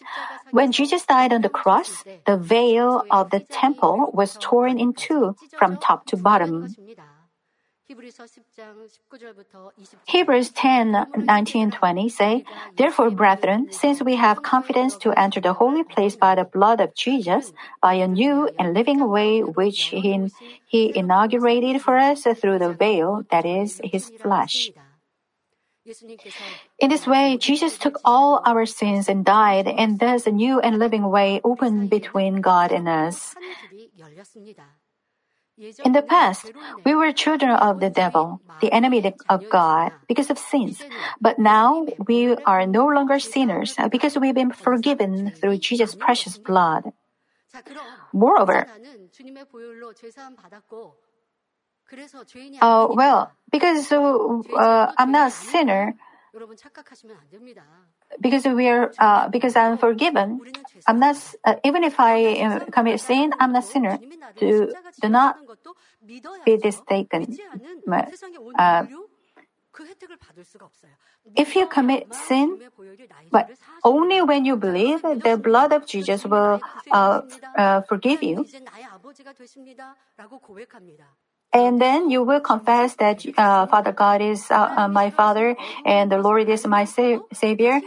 when 0.51 0.73
Jesus 0.73 1.07
died 1.07 1.33
on 1.33 1.43
the 1.43 1.49
cross, 1.49 2.05
the 2.27 2.37
veil 2.37 3.05
of 3.11 3.31
the 3.31 3.41
temple 3.41 4.11
was 4.13 4.37
torn 4.41 4.79
in 4.79 4.95
two 4.95 5.37
from 5.57 5.77
top 5.77 6.07
to 6.07 6.17
bottom. 6.17 6.75
Hebrews 10.07 10.51
10, 10.51 11.07
19, 11.17 11.71
20 11.71 12.09
say, 12.09 12.45
Therefore, 12.77 13.11
brethren, 13.11 13.69
since 13.71 14.03
we 14.03 14.17
have 14.17 14.43
confidence 14.43 14.97
to 14.99 15.13
enter 15.19 15.41
the 15.41 15.55
holy 15.55 15.85
place 15.85 16.17
by 16.17 16.35
the 16.35 16.45
blood 16.45 16.81
of 16.81 16.95
Jesus, 16.95 17.53
by 17.81 17.95
a 17.95 18.09
new 18.09 18.49
and 18.59 18.75
living 18.75 19.09
way 19.09 19.43
which 19.43 19.87
he, 19.87 20.31
he 20.67 20.97
inaugurated 20.97 21.83
for 21.83 21.99
us 21.99 22.23
through 22.23 22.59
the 22.59 22.73
veil, 22.73 23.23
that 23.31 23.47
is, 23.47 23.81
his 23.85 24.11
flesh. 24.21 24.73
In 26.79 26.89
this 26.89 27.07
way, 27.07 27.37
Jesus 27.37 27.79
took 27.79 28.01
all 28.05 28.43
our 28.45 28.65
sins 28.67 29.09
and 29.09 29.25
died, 29.25 29.69
and 29.69 29.99
thus 29.99 30.27
a 30.27 30.33
new 30.33 30.59
and 30.59 30.79
living 30.79 31.11
way 31.11 31.41
opened 31.45 31.91
between 31.91 32.41
God 32.41 32.73
and 32.73 32.89
us. 32.89 33.35
In 35.85 35.93
the 35.93 36.03
past, 36.03 36.51
we 36.85 36.95
were 36.95 37.13
children 37.13 37.51
of 37.51 37.81
the 37.81 37.91
devil, 37.91 38.41
the 38.61 38.73
enemy 38.73 39.15
of 39.29 39.49
God, 39.49 39.93
because 40.09 40.31
of 40.31 40.39
sins. 40.39 40.83
But 41.21 41.39
now 41.39 41.87
we 42.07 42.35
are 42.45 42.67
no 42.67 42.87
longer 42.87 43.19
sinners 43.19 43.77
because 43.91 44.19
we've 44.19 44.35
been 44.35 44.53
forgiven 44.53 45.33
through 45.41 45.59
Jesus' 45.59 45.95
precious 45.95 46.39
blood. 46.39 46.93
Moreover, 48.13 48.67
uh, 52.61 52.87
well, 52.91 53.31
because 53.51 53.93
uh, 53.93 54.93
I'm 54.99 55.13
not 55.13 55.29
a 55.29 55.31
sinner, 55.31 55.95
because 58.21 58.45
we 58.47 58.69
are 58.69 58.93
uh, 58.99 59.29
because 59.29 59.57
I'm 59.57 59.79
forgiven. 59.79 60.41
I'm 60.87 60.99
not 60.99 61.17
uh, 61.45 61.57
even 61.65 61.85
if 61.85 61.99
I 61.99 62.35
uh, 62.41 62.61
commit 62.71 63.01
sin, 63.01 63.33
I'm 63.41 63.53
not 63.53 63.65
a 63.65 63.67
sinner. 63.67 63.99
Do 64.39 64.73
do 65.01 65.09
not 65.09 65.37
be 66.45 66.59
mistaken. 66.63 67.39
Uh, 68.59 68.87
if 71.37 71.57
you 71.57 71.67
commit 71.67 72.15
sin, 72.15 72.59
but 73.31 73.51
only 73.83 74.23
when 74.23 74.45
you 74.45 74.57
believe, 74.57 75.03
the 75.03 75.41
blood 75.43 75.73
of 75.73 75.87
Jesus 75.87 76.25
will 76.25 76.61
uh, 76.93 77.81
forgive 77.83 78.23
you. 78.23 78.47
And 81.55 81.81
then 81.81 82.11
you 82.11 82.23
will 82.25 82.41
confess 82.41 82.97
that 82.97 83.25
uh, 83.39 83.67
Father 83.69 83.93
God 83.93 84.21
is 84.21 84.51
uh, 84.51 84.75
uh, 84.77 84.89
my 84.89 85.11
Father 85.11 85.57
and 85.87 86.11
the 86.11 86.19
Lord 86.19 86.49
is 86.49 86.67
my 86.67 86.85
sa- 86.85 87.21
Savior. 87.33 87.81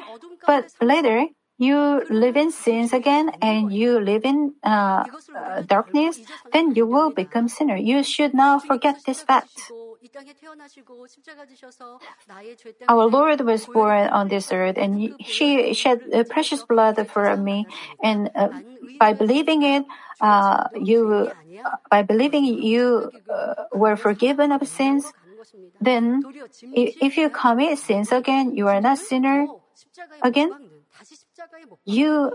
But 0.48 0.72
later, 0.82 1.28
you 1.60 2.04
live 2.10 2.38
in 2.38 2.52
sins 2.52 2.94
again 2.94 3.30
and 3.42 3.74
you 3.74 4.00
live 4.00 4.24
in 4.26 4.54
uh, 4.64 5.04
uh, 5.36 5.62
darkness, 5.64 6.20
then 6.54 6.76
you 6.76 6.86
will 6.88 7.12
become 7.12 7.50
sinner. 7.50 7.76
You 7.76 8.04
should 8.04 8.34
not 8.34 8.66
forget 8.66 8.98
this 9.06 9.22
fact. 9.22 9.50
Our 12.88 13.06
Lord 13.06 13.42
was 13.42 13.66
born 13.66 14.08
on 14.10 14.28
this 14.28 14.52
earth 14.52 14.78
and 14.78 15.16
she 15.26 15.74
shed 15.74 16.02
precious 16.30 16.64
blood 16.64 16.96
for 17.10 17.36
me. 17.36 17.68
And 18.02 18.32
uh, 18.36 18.50
by 19.00 19.14
believing 19.14 19.64
it, 19.64 19.86
uh, 20.22 20.68
you, 20.76 21.32
by 21.90 22.04
believing 22.04 22.46
you 22.46 23.12
uh, 23.30 23.66
were 23.74 23.96
forgiven 23.96 24.52
of 24.52 24.68
sins, 24.68 25.12
then 25.82 26.24
if 26.74 27.18
you 27.18 27.30
commit 27.30 27.80
sins 27.80 28.12
again, 28.12 28.56
you 28.56 28.68
are 28.68 28.82
not 28.82 28.98
sinner 28.98 29.48
again. 30.22 30.52
You, 31.86 32.34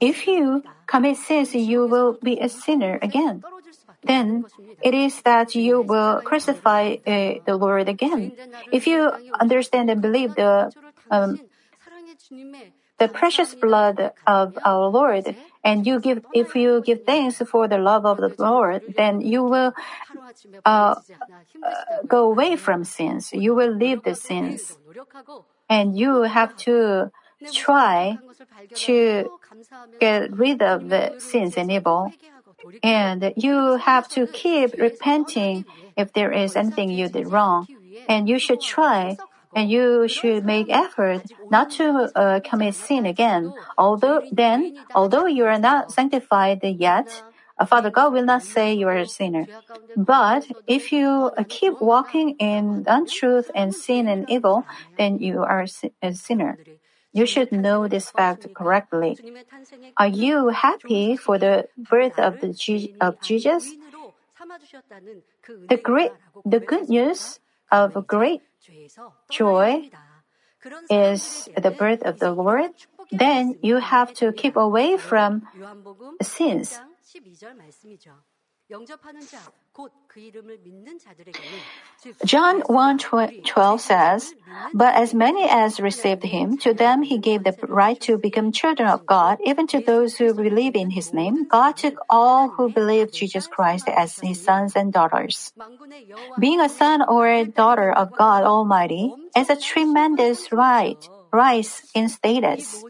if 0.00 0.26
you 0.26 0.62
commit 0.86 1.16
sins, 1.16 1.54
you 1.54 1.86
will 1.86 2.18
be 2.22 2.38
a 2.40 2.48
sinner 2.48 2.98
again. 3.00 3.42
Then 4.04 4.44
it 4.82 4.94
is 4.94 5.22
that 5.22 5.54
you 5.54 5.80
will 5.80 6.20
crucify 6.22 6.96
uh, 7.06 7.34
the 7.44 7.56
Lord 7.56 7.88
again. 7.88 8.32
If 8.70 8.86
you 8.86 9.10
understand 9.40 9.90
and 9.90 10.00
believe 10.02 10.34
the 10.34 10.72
um, 11.10 11.40
the 12.98 13.08
precious 13.08 13.54
blood 13.54 14.12
of 14.26 14.56
our 14.64 14.86
Lord, 14.88 15.34
and 15.64 15.86
you 15.86 15.98
give, 15.98 16.24
if 16.32 16.54
you 16.54 16.82
give 16.84 17.04
thanks 17.04 17.42
for 17.50 17.66
the 17.66 17.78
love 17.78 18.06
of 18.06 18.18
the 18.18 18.32
Lord, 18.38 18.82
then 18.96 19.20
you 19.20 19.42
will 19.42 19.72
uh, 20.64 20.94
uh, 20.94 21.74
go 22.06 22.30
away 22.30 22.56
from 22.56 22.84
sins. 22.84 23.32
You 23.32 23.54
will 23.54 23.74
leave 23.74 24.04
the 24.04 24.14
sins, 24.14 24.76
and 25.68 25.98
you 25.98 26.22
have 26.22 26.56
to 26.68 27.10
try 27.52 28.18
to 28.74 29.30
get 30.00 30.32
rid 30.32 30.62
of 30.62 30.88
the 30.88 31.16
sins 31.18 31.56
and 31.56 31.72
evil. 31.72 32.12
And 32.82 33.32
you 33.36 33.76
have 33.76 34.08
to 34.10 34.26
keep 34.26 34.74
repenting 34.78 35.64
if 35.96 36.12
there 36.12 36.32
is 36.32 36.56
anything 36.56 36.90
you 36.90 37.08
did 37.08 37.26
wrong. 37.26 37.66
And 38.08 38.28
you 38.28 38.38
should 38.38 38.60
try 38.60 39.16
and 39.54 39.70
you 39.70 40.08
should 40.08 40.44
make 40.44 40.68
effort 40.68 41.22
not 41.50 41.70
to 41.72 42.10
uh, 42.14 42.40
commit 42.40 42.74
sin 42.74 43.06
again. 43.06 43.54
Although 43.78 44.22
then, 44.32 44.74
although 44.94 45.26
you 45.26 45.44
are 45.46 45.58
not 45.58 45.92
sanctified 45.92 46.60
yet, 46.62 47.22
uh, 47.58 47.64
Father 47.64 47.90
God 47.90 48.12
will 48.12 48.24
not 48.24 48.42
say 48.42 48.74
you 48.74 48.88
are 48.88 48.96
a 48.96 49.06
sinner. 49.06 49.46
But 49.96 50.46
if 50.66 50.90
you 50.90 51.30
uh, 51.38 51.44
keep 51.48 51.80
walking 51.80 52.30
in 52.38 52.84
untruth 52.88 53.50
and 53.54 53.72
sin 53.74 54.08
and 54.08 54.28
evil, 54.28 54.66
then 54.98 55.18
you 55.18 55.42
are 55.42 55.66
a 56.02 56.12
sinner. 56.14 56.58
You 57.14 57.26
should 57.26 57.52
know 57.52 57.86
this 57.86 58.10
fact 58.10 58.52
correctly. 58.54 59.16
Are 59.96 60.08
you 60.08 60.48
happy 60.48 61.16
for 61.16 61.38
the 61.38 61.68
birth 61.78 62.18
of 62.18 62.40
the 62.40 62.50
of 63.00 63.20
Jesus? 63.22 63.70
The 65.68 65.78
great, 65.78 66.10
the 66.44 66.58
good 66.58 66.88
news 66.90 67.38
of 67.70 68.06
great 68.06 68.42
joy 69.30 69.90
is 70.90 71.48
the 71.56 71.70
birth 71.70 72.02
of 72.02 72.18
the 72.18 72.32
Lord. 72.32 72.74
Then 73.12 73.56
you 73.62 73.76
have 73.76 74.12
to 74.14 74.32
keep 74.32 74.56
away 74.56 74.96
from 74.96 75.46
sins. 76.20 76.80
John 82.24 82.60
1 82.60 82.98
12 82.98 83.80
says, 83.80 84.34
But 84.72 84.94
as 84.94 85.14
many 85.14 85.48
as 85.48 85.80
received 85.80 86.22
him, 86.22 86.58
to 86.58 86.74
them 86.74 87.02
he 87.02 87.18
gave 87.18 87.44
the 87.44 87.56
right 87.68 88.00
to 88.02 88.18
become 88.18 88.52
children 88.52 88.88
of 88.88 89.06
God, 89.06 89.38
even 89.44 89.66
to 89.68 89.80
those 89.80 90.16
who 90.16 90.34
believe 90.34 90.76
in 90.76 90.90
his 90.90 91.12
name. 91.12 91.46
God 91.48 91.76
took 91.76 91.98
all 92.08 92.50
who 92.50 92.68
believe 92.68 93.12
Jesus 93.12 93.46
Christ 93.46 93.88
as 93.88 94.18
his 94.18 94.40
sons 94.40 94.76
and 94.76 94.92
daughters. 94.92 95.52
Being 96.38 96.60
a 96.60 96.68
son 96.68 97.02
or 97.02 97.28
a 97.28 97.44
daughter 97.44 97.90
of 97.90 98.12
God 98.14 98.44
Almighty 98.44 99.12
is 99.36 99.50
a 99.50 99.56
tremendous 99.56 100.52
right, 100.52 100.98
rise 101.34 101.82
in 101.94 102.08
status. 102.08 102.84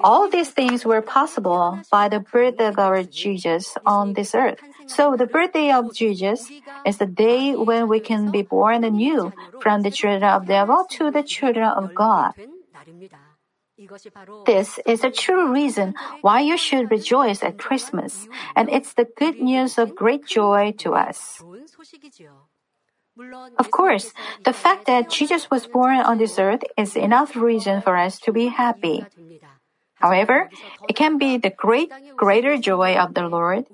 All 0.00 0.28
these 0.28 0.50
things 0.50 0.84
were 0.84 1.00
possible 1.00 1.80
by 1.90 2.08
the 2.08 2.20
birth 2.20 2.60
of 2.60 2.78
our 2.78 3.02
Jesus 3.02 3.76
on 3.86 4.12
this 4.12 4.34
earth. 4.34 4.60
So 4.86 5.16
the 5.16 5.26
birthday 5.26 5.72
of 5.72 5.94
Jesus 5.94 6.50
is 6.84 6.98
the 6.98 7.06
day 7.06 7.56
when 7.56 7.88
we 7.88 8.00
can 8.00 8.30
be 8.30 8.42
born 8.42 8.84
anew 8.84 9.32
from 9.60 9.82
the 9.82 9.90
children 9.90 10.24
of 10.24 10.46
the 10.46 10.60
devil 10.60 10.84
to 11.00 11.10
the 11.10 11.22
children 11.22 11.68
of 11.68 11.94
God. 11.94 12.34
This 14.44 14.78
is 14.84 15.00
the 15.00 15.10
true 15.10 15.52
reason 15.52 15.94
why 16.20 16.40
you 16.40 16.56
should 16.56 16.90
rejoice 16.90 17.42
at 17.42 17.58
Christmas, 17.58 18.28
and 18.54 18.68
it's 18.68 18.92
the 18.92 19.08
good 19.16 19.40
news 19.40 19.78
of 19.78 19.94
great 19.94 20.26
joy 20.26 20.72
to 20.84 20.92
us. 20.92 21.40
Of 23.58 23.70
course, 23.70 24.12
the 24.44 24.52
fact 24.52 24.86
that 24.86 25.10
Jesus 25.10 25.50
was 25.50 25.66
born 25.66 25.98
on 25.98 26.18
this 26.18 26.38
earth 26.38 26.62
is 26.76 26.96
enough 26.96 27.36
reason 27.36 27.80
for 27.82 27.96
us 27.96 28.18
to 28.20 28.32
be 28.32 28.48
happy. 28.48 29.06
However, 30.00 30.48
it 30.88 30.96
can 30.96 31.18
be 31.18 31.36
the 31.36 31.50
great, 31.50 31.92
greater 32.16 32.56
joy 32.56 32.96
of 32.96 33.12
the 33.12 33.28
Lord 33.28 33.66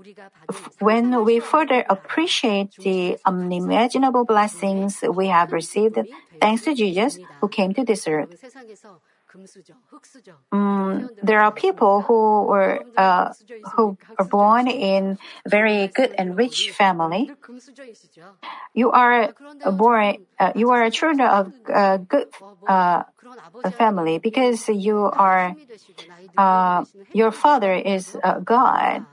when 0.81 1.25
we 1.25 1.39
further 1.41 1.85
appreciate 1.89 2.75
the 2.83 3.17
unimaginable 3.25 4.25
blessings 4.25 5.03
we 5.03 5.29
have 5.29 5.53
received 5.53 5.99
thanks 6.41 6.63
to 6.63 6.75
Jesus 6.75 7.19
who 7.41 7.49
came 7.49 7.75
to 7.75 7.85
this 7.85 8.07
earth. 8.09 8.35
Um, 10.53 11.11
there 11.23 11.41
are 11.41 11.53
people 11.53 12.03
who 12.03 12.45
were 12.45 12.85
uh, 12.97 13.33
who 13.75 13.99
are 14.19 14.25
born 14.25 14.69
in 14.69 15.19
a 15.45 15.49
very 15.49 15.89
good 15.89 16.15
and 16.17 16.37
rich 16.37 16.71
family. 16.71 17.31
You 18.75 18.91
are 18.93 19.35
born. 19.73 20.17
Uh, 20.39 20.53
you 20.55 20.71
are 20.71 20.85
a 20.85 20.91
children 20.91 21.21
of 21.21 21.53
uh, 21.73 21.97
good 21.97 22.29
uh, 22.67 23.03
family 23.77 24.19
because 24.19 24.69
you 24.69 24.99
are. 24.99 25.57
Uh, 26.37 26.85
your 27.13 27.33
father 27.33 27.73
is 27.73 28.17
uh, 28.23 28.39
God. 28.41 29.07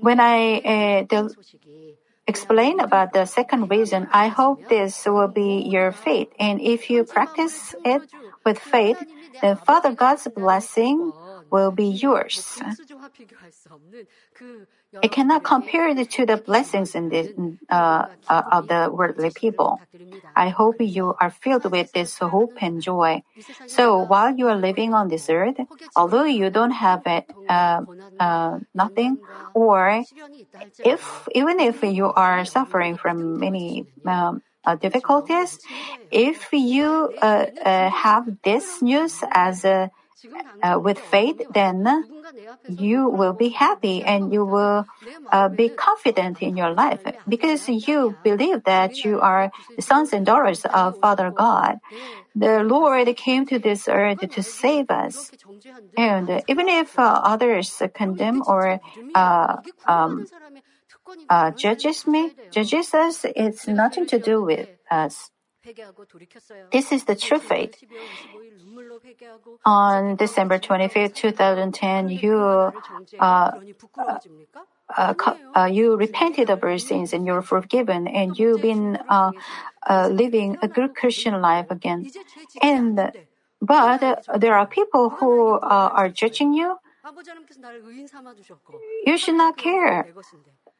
When 0.00 0.20
I 0.20 0.58
uh, 0.58 1.04
the, 1.08 1.34
explain 2.26 2.80
about 2.80 3.12
the 3.12 3.24
second 3.26 3.70
reason, 3.70 4.08
I 4.12 4.28
hope 4.28 4.68
this 4.68 5.04
will 5.06 5.28
be 5.28 5.62
your 5.66 5.92
faith. 5.92 6.28
And 6.38 6.60
if 6.60 6.90
you 6.90 7.04
practice 7.04 7.74
it 7.84 8.02
with 8.44 8.58
faith, 8.58 8.98
then 9.42 9.56
Father 9.56 9.92
God's 9.92 10.28
blessing 10.28 11.12
will 11.54 11.70
be 11.70 11.86
yours. 11.86 12.58
It 15.02 15.12
cannot 15.12 15.44
compare 15.44 15.86
it 15.88 16.10
to 16.16 16.26
the 16.26 16.36
blessings 16.36 16.94
in 16.98 17.08
the, 17.14 17.22
uh, 17.70 18.06
uh, 18.28 18.42
of 18.56 18.66
the 18.66 18.90
worldly 18.90 19.30
people. 19.30 19.80
I 20.34 20.48
hope 20.48 20.76
you 20.80 21.14
are 21.20 21.30
filled 21.30 21.66
with 21.70 21.92
this 21.92 22.18
hope 22.18 22.54
and 22.60 22.82
joy. 22.82 23.22
So 23.66 24.02
while 24.02 24.34
you 24.34 24.48
are 24.48 24.58
living 24.68 24.94
on 24.94 25.06
this 25.06 25.30
earth, 25.30 25.60
although 25.94 26.26
you 26.26 26.50
don't 26.50 26.76
have 26.86 27.02
it, 27.06 27.26
uh, 27.48 27.82
uh 28.18 28.58
nothing, 28.74 29.18
or 29.54 30.02
if 30.82 31.28
even 31.34 31.60
if 31.60 31.82
you 31.82 32.06
are 32.24 32.44
suffering 32.44 32.96
from 32.96 33.38
many 33.38 33.86
um, 34.06 34.42
uh, 34.64 34.74
difficulties, 34.74 35.58
if 36.10 36.52
you 36.52 37.14
uh, 37.22 37.46
have 38.06 38.24
this 38.42 38.82
news 38.82 39.22
as 39.30 39.64
a 39.64 39.90
uh, 40.62 40.78
with 40.78 40.98
faith, 40.98 41.40
then 41.52 42.04
you 42.68 43.08
will 43.08 43.32
be 43.32 43.50
happy 43.50 44.02
and 44.02 44.32
you 44.32 44.44
will 44.44 44.86
uh, 45.30 45.48
be 45.48 45.68
confident 45.68 46.40
in 46.42 46.56
your 46.56 46.72
life 46.72 47.00
because 47.28 47.68
you 47.68 48.16
believe 48.22 48.64
that 48.64 49.04
you 49.04 49.20
are 49.20 49.50
the 49.76 49.82
sons 49.82 50.12
and 50.12 50.24
daughters 50.24 50.64
of 50.64 50.98
Father 50.98 51.30
God. 51.30 51.78
The 52.34 52.62
Lord 52.62 53.14
came 53.16 53.46
to 53.46 53.58
this 53.58 53.88
earth 53.88 54.18
to 54.20 54.42
save 54.42 54.90
us. 54.90 55.30
And 55.96 56.42
even 56.48 56.68
if 56.68 56.98
uh, 56.98 57.20
others 57.22 57.82
condemn 57.94 58.42
or 58.46 58.80
uh, 59.14 59.56
um, 59.86 60.26
uh, 61.28 61.50
judges 61.52 62.06
me, 62.06 62.32
judges 62.50 62.94
us, 62.94 63.24
it's 63.36 63.68
nothing 63.68 64.06
to 64.06 64.18
do 64.18 64.42
with 64.42 64.68
us. 64.90 65.30
This 66.72 66.92
is 66.92 67.04
the 67.04 67.16
true 67.16 67.38
faith. 67.38 67.82
On 69.64 70.16
December 70.16 70.58
25th, 70.58 71.14
2010, 71.14 72.08
you 72.10 72.36
uh, 72.36 72.72
uh, 73.18 73.50
uh, 74.96 75.14
uh, 75.56 75.64
you 75.64 75.96
repented 75.96 76.50
of 76.50 76.62
your 76.62 76.78
sins 76.78 77.12
and 77.12 77.26
you're 77.26 77.42
forgiven, 77.42 78.06
and 78.06 78.38
you've 78.38 78.60
been 78.60 78.98
uh, 79.08 79.32
uh, 79.88 80.08
living 80.08 80.58
a 80.60 80.68
good 80.68 80.94
Christian 80.94 81.40
life 81.40 81.70
again. 81.70 82.06
And 82.60 83.12
but 83.60 84.24
there 84.38 84.54
are 84.54 84.66
people 84.66 85.10
who 85.10 85.58
are 85.60 86.08
judging 86.10 86.52
you. 86.52 86.76
You 89.06 89.16
should 89.16 89.36
not 89.36 89.56
care 89.56 90.06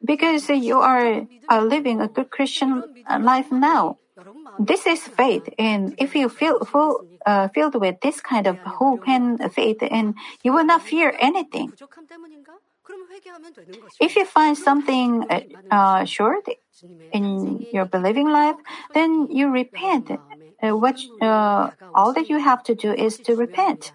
because 0.05 0.49
you 0.51 0.79
are 0.79 1.27
living 1.63 2.01
a 2.01 2.09
good 2.09 2.31
Christian 2.31 2.85
life 3.21 3.51
now. 3.51 3.99
This 4.59 4.87
is 4.87 5.01
faith, 5.03 5.49
and 5.59 5.95
if 5.99 6.15
you 6.15 6.29
feel 6.29 6.65
full, 6.65 7.05
uh, 7.27 7.49
filled 7.49 7.75
with 7.75 8.01
this 8.01 8.21
kind 8.21 8.47
of 8.47 8.59
hope 8.59 9.03
and 9.09 9.53
faith, 9.53 9.79
and 9.83 10.15
you 10.43 10.53
will 10.53 10.65
not 10.65 10.83
fear 10.83 11.13
anything. 11.19 11.73
If 14.01 14.17
you 14.17 14.25
find 14.25 14.57
something 14.57 15.25
uh, 15.31 15.41
uh, 15.71 16.05
short 16.05 16.47
in 17.13 17.67
your 17.73 17.87
believing 17.87 18.29
life, 18.29 18.57
then 18.93 19.29
you 19.31 19.51
repent. 19.51 20.11
Uh, 20.11 20.77
what 20.77 21.01
uh, 21.21 21.71
all 21.95 22.13
that 22.13 22.29
you 22.29 22.39
have 22.39 22.63
to 22.65 22.75
do 22.75 22.93
is 22.93 23.19
to 23.21 23.35
repent. 23.35 23.93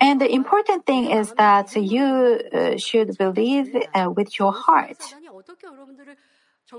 And 0.00 0.20
the 0.20 0.30
important 0.32 0.86
thing 0.86 1.10
is 1.10 1.32
that 1.34 1.74
you 1.74 2.04
uh, 2.04 2.76
should 2.76 3.16
believe 3.18 3.74
uh, 3.94 4.10
with 4.14 4.38
your 4.38 4.52
heart. 4.52 5.14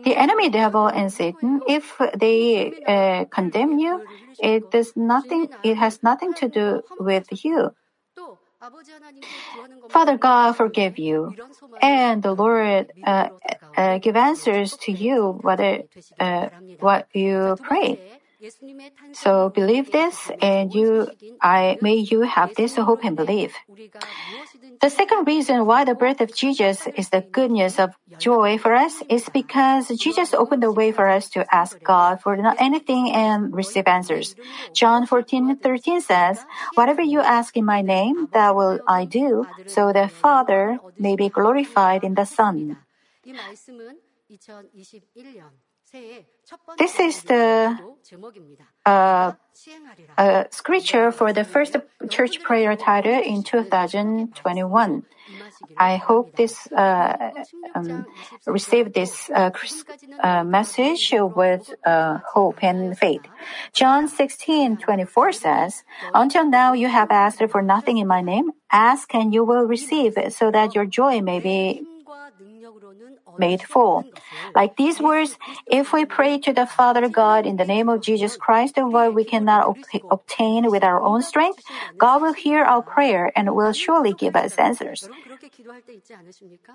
The 0.03 0.15
enemy 0.15 0.49
devil 0.49 0.87
and 0.87 1.11
Satan, 1.11 1.61
if 1.67 1.95
they 2.15 2.73
uh, 2.85 3.25
condemn 3.25 3.79
you, 3.79 4.01
it 4.39 4.71
does 4.71 4.95
nothing. 4.95 5.49
It 5.63 5.75
has 5.75 6.03
nothing 6.03 6.33
to 6.35 6.49
do 6.49 6.81
with 6.99 7.27
you. 7.43 7.71
Father 9.89 10.17
God 10.17 10.53
forgive 10.53 10.97
you, 10.97 11.33
and 11.81 12.21
the 12.21 12.33
Lord 12.33 12.91
uh, 13.03 13.29
uh, 13.77 13.97
give 13.99 14.15
answers 14.15 14.75
to 14.77 14.91
you 14.91 15.37
whether 15.41 15.83
uh, 16.19 16.49
what 16.79 17.07
you 17.13 17.57
pray. 17.61 18.19
So 19.13 19.49
believe 19.49 19.91
this, 19.91 20.29
and 20.41 20.73
you, 20.73 21.07
I 21.41 21.77
may 21.81 21.95
you 21.95 22.21
have 22.21 22.53
this 22.55 22.75
hope 22.75 23.03
and 23.03 23.15
believe. 23.15 23.55
The 24.79 24.89
second 24.89 25.25
reason 25.25 25.65
why 25.65 25.85
the 25.85 25.95
birth 25.95 26.21
of 26.21 26.35
Jesus 26.35 26.85
is 26.95 27.09
the 27.09 27.21
good 27.21 27.49
news 27.49 27.79
of 27.79 27.97
joy 28.19 28.57
for 28.59 28.73
us 28.73 29.01
is 29.09 29.27
because 29.29 29.87
Jesus 29.97 30.33
opened 30.33 30.61
the 30.61 30.71
way 30.71 30.91
for 30.91 31.07
us 31.07 31.29
to 31.31 31.45
ask 31.53 31.81
God 31.83 32.21
for 32.21 32.37
anything 32.59 33.11
and 33.11 33.53
receive 33.55 33.87
answers. 33.87 34.35
John 34.73 35.07
14, 35.07 35.57
13 35.57 36.01
says, 36.01 36.45
Whatever 36.75 37.01
you 37.01 37.21
ask 37.21 37.57
in 37.57 37.65
my 37.65 37.81
name, 37.81 38.27
that 38.33 38.55
will 38.55 38.79
I 38.85 39.05
do, 39.05 39.47
so 39.65 39.91
the 39.93 40.09
Father 40.09 40.79
may 40.99 41.15
be 41.15 41.29
glorified 41.29 42.03
in 42.03 42.13
the 42.13 42.25
Son. 42.25 42.77
This 46.77 46.99
is 46.99 47.23
the 47.23 47.77
uh, 48.85 49.31
uh, 50.17 50.43
scripture 50.51 51.11
for 51.11 51.33
the 51.33 51.43
first 51.43 51.75
church 52.09 52.41
prayer 52.43 52.75
title 52.75 53.21
in 53.21 53.43
2021. 53.43 55.03
I 55.77 55.95
hope 55.97 56.35
this 56.35 56.67
uh, 56.71 57.31
um, 57.75 58.05
receive 58.45 58.93
this 58.93 59.29
uh, 59.29 59.51
uh, 60.21 60.43
message 60.43 61.13
with 61.13 61.73
uh, 61.85 62.19
hope 62.33 62.63
and 62.63 62.97
faith. 62.97 63.21
John 63.73 64.07
16:24 64.07 65.33
says, 65.33 65.83
"Until 66.13 66.45
now 66.49 66.73
you 66.73 66.87
have 66.87 67.11
asked 67.11 67.43
for 67.49 67.61
nothing 67.61 67.97
in 67.97 68.07
my 68.07 68.21
name. 68.21 68.51
Ask 68.71 69.15
and 69.15 69.33
you 69.33 69.43
will 69.43 69.65
receive, 69.65 70.15
so 70.29 70.51
that 70.51 70.75
your 70.75 70.85
joy 70.85 71.21
may 71.21 71.39
be 71.39 71.87
made 73.37 73.61
full. 73.61 74.05
Like 74.55 74.75
these 74.75 74.99
words, 74.99 75.37
if 75.67 75.93
we 75.93 76.05
pray 76.05 76.39
to 76.39 76.53
the 76.53 76.65
Father 76.65 77.07
God 77.09 77.45
in 77.45 77.57
the 77.57 77.65
name 77.65 77.89
of 77.89 78.01
Jesus 78.01 78.35
Christ 78.35 78.77
and 78.77 78.91
what 78.91 79.13
we 79.13 79.23
cannot 79.23 79.67
ob- 79.67 79.77
obtain 80.09 80.69
with 80.71 80.83
our 80.83 81.01
own 81.01 81.21
strength, 81.21 81.63
God 81.97 82.21
will 82.21 82.33
hear 82.33 82.63
our 82.63 82.81
prayer 82.81 83.31
and 83.35 83.55
will 83.55 83.73
surely 83.73 84.13
give 84.13 84.35
us 84.35 84.55
answers. 84.55 85.07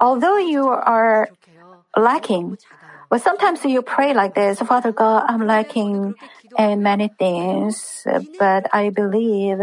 Although 0.00 0.38
you 0.38 0.68
are 0.68 1.28
lacking, 1.96 2.58
but 3.10 3.20
sometimes 3.20 3.64
you 3.64 3.82
pray 3.82 4.14
like 4.14 4.34
this, 4.34 4.60
Father 4.60 4.92
God, 4.92 5.24
I'm 5.28 5.46
lacking 5.46 6.14
in 6.58 6.82
many 6.82 7.08
things, 7.08 8.06
but 8.38 8.66
I 8.72 8.90
believe. 8.90 9.58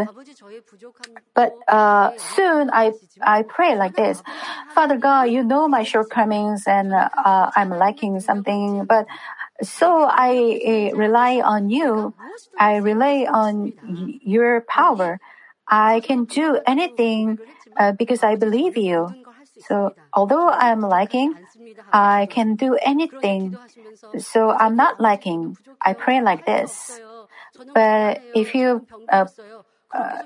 But 1.34 1.54
uh, 1.68 2.12
soon 2.36 2.70
I 2.74 2.94
I 3.22 3.44
pray 3.44 3.76
like 3.76 3.96
this, 3.96 4.22
Father 4.74 4.98
God, 4.98 5.24
you 5.32 5.44
know 5.44 5.68
my 5.68 5.84
shortcomings 5.84 6.68
and 6.68 6.94
uh, 6.94 7.52
I'm 7.56 7.70
lacking 7.70 8.20
something, 8.20 8.86
but 8.86 9.06
so 9.62 10.04
I 10.04 10.92
uh, 10.92 10.98
rely 10.98 11.42
on 11.42 11.70
you. 11.70 12.14
I 12.58 12.78
rely 12.78 13.28
on 13.30 13.74
your 14.24 14.62
power. 14.62 15.20
I 15.68 16.00
can 16.02 16.26
do 16.26 16.60
anything 16.66 17.38
uh, 17.78 17.92
because 17.92 18.24
I 18.24 18.36
believe 18.36 18.76
you. 18.78 19.14
So 19.60 19.96
although 20.14 20.50
I'm 20.50 20.82
lacking, 20.82 21.34
I 21.92 22.28
can 22.28 22.56
do 22.56 22.78
anything. 22.82 23.58
So 24.18 24.52
I'm 24.52 24.76
not 24.76 25.00
lacking. 25.00 25.58
I 25.82 25.94
pray 25.94 26.22
like 26.22 26.46
this. 26.46 27.00
But 27.74 28.22
if 28.34 28.56
you 28.56 28.86
uh, 29.12 29.26
uh, 29.94 30.22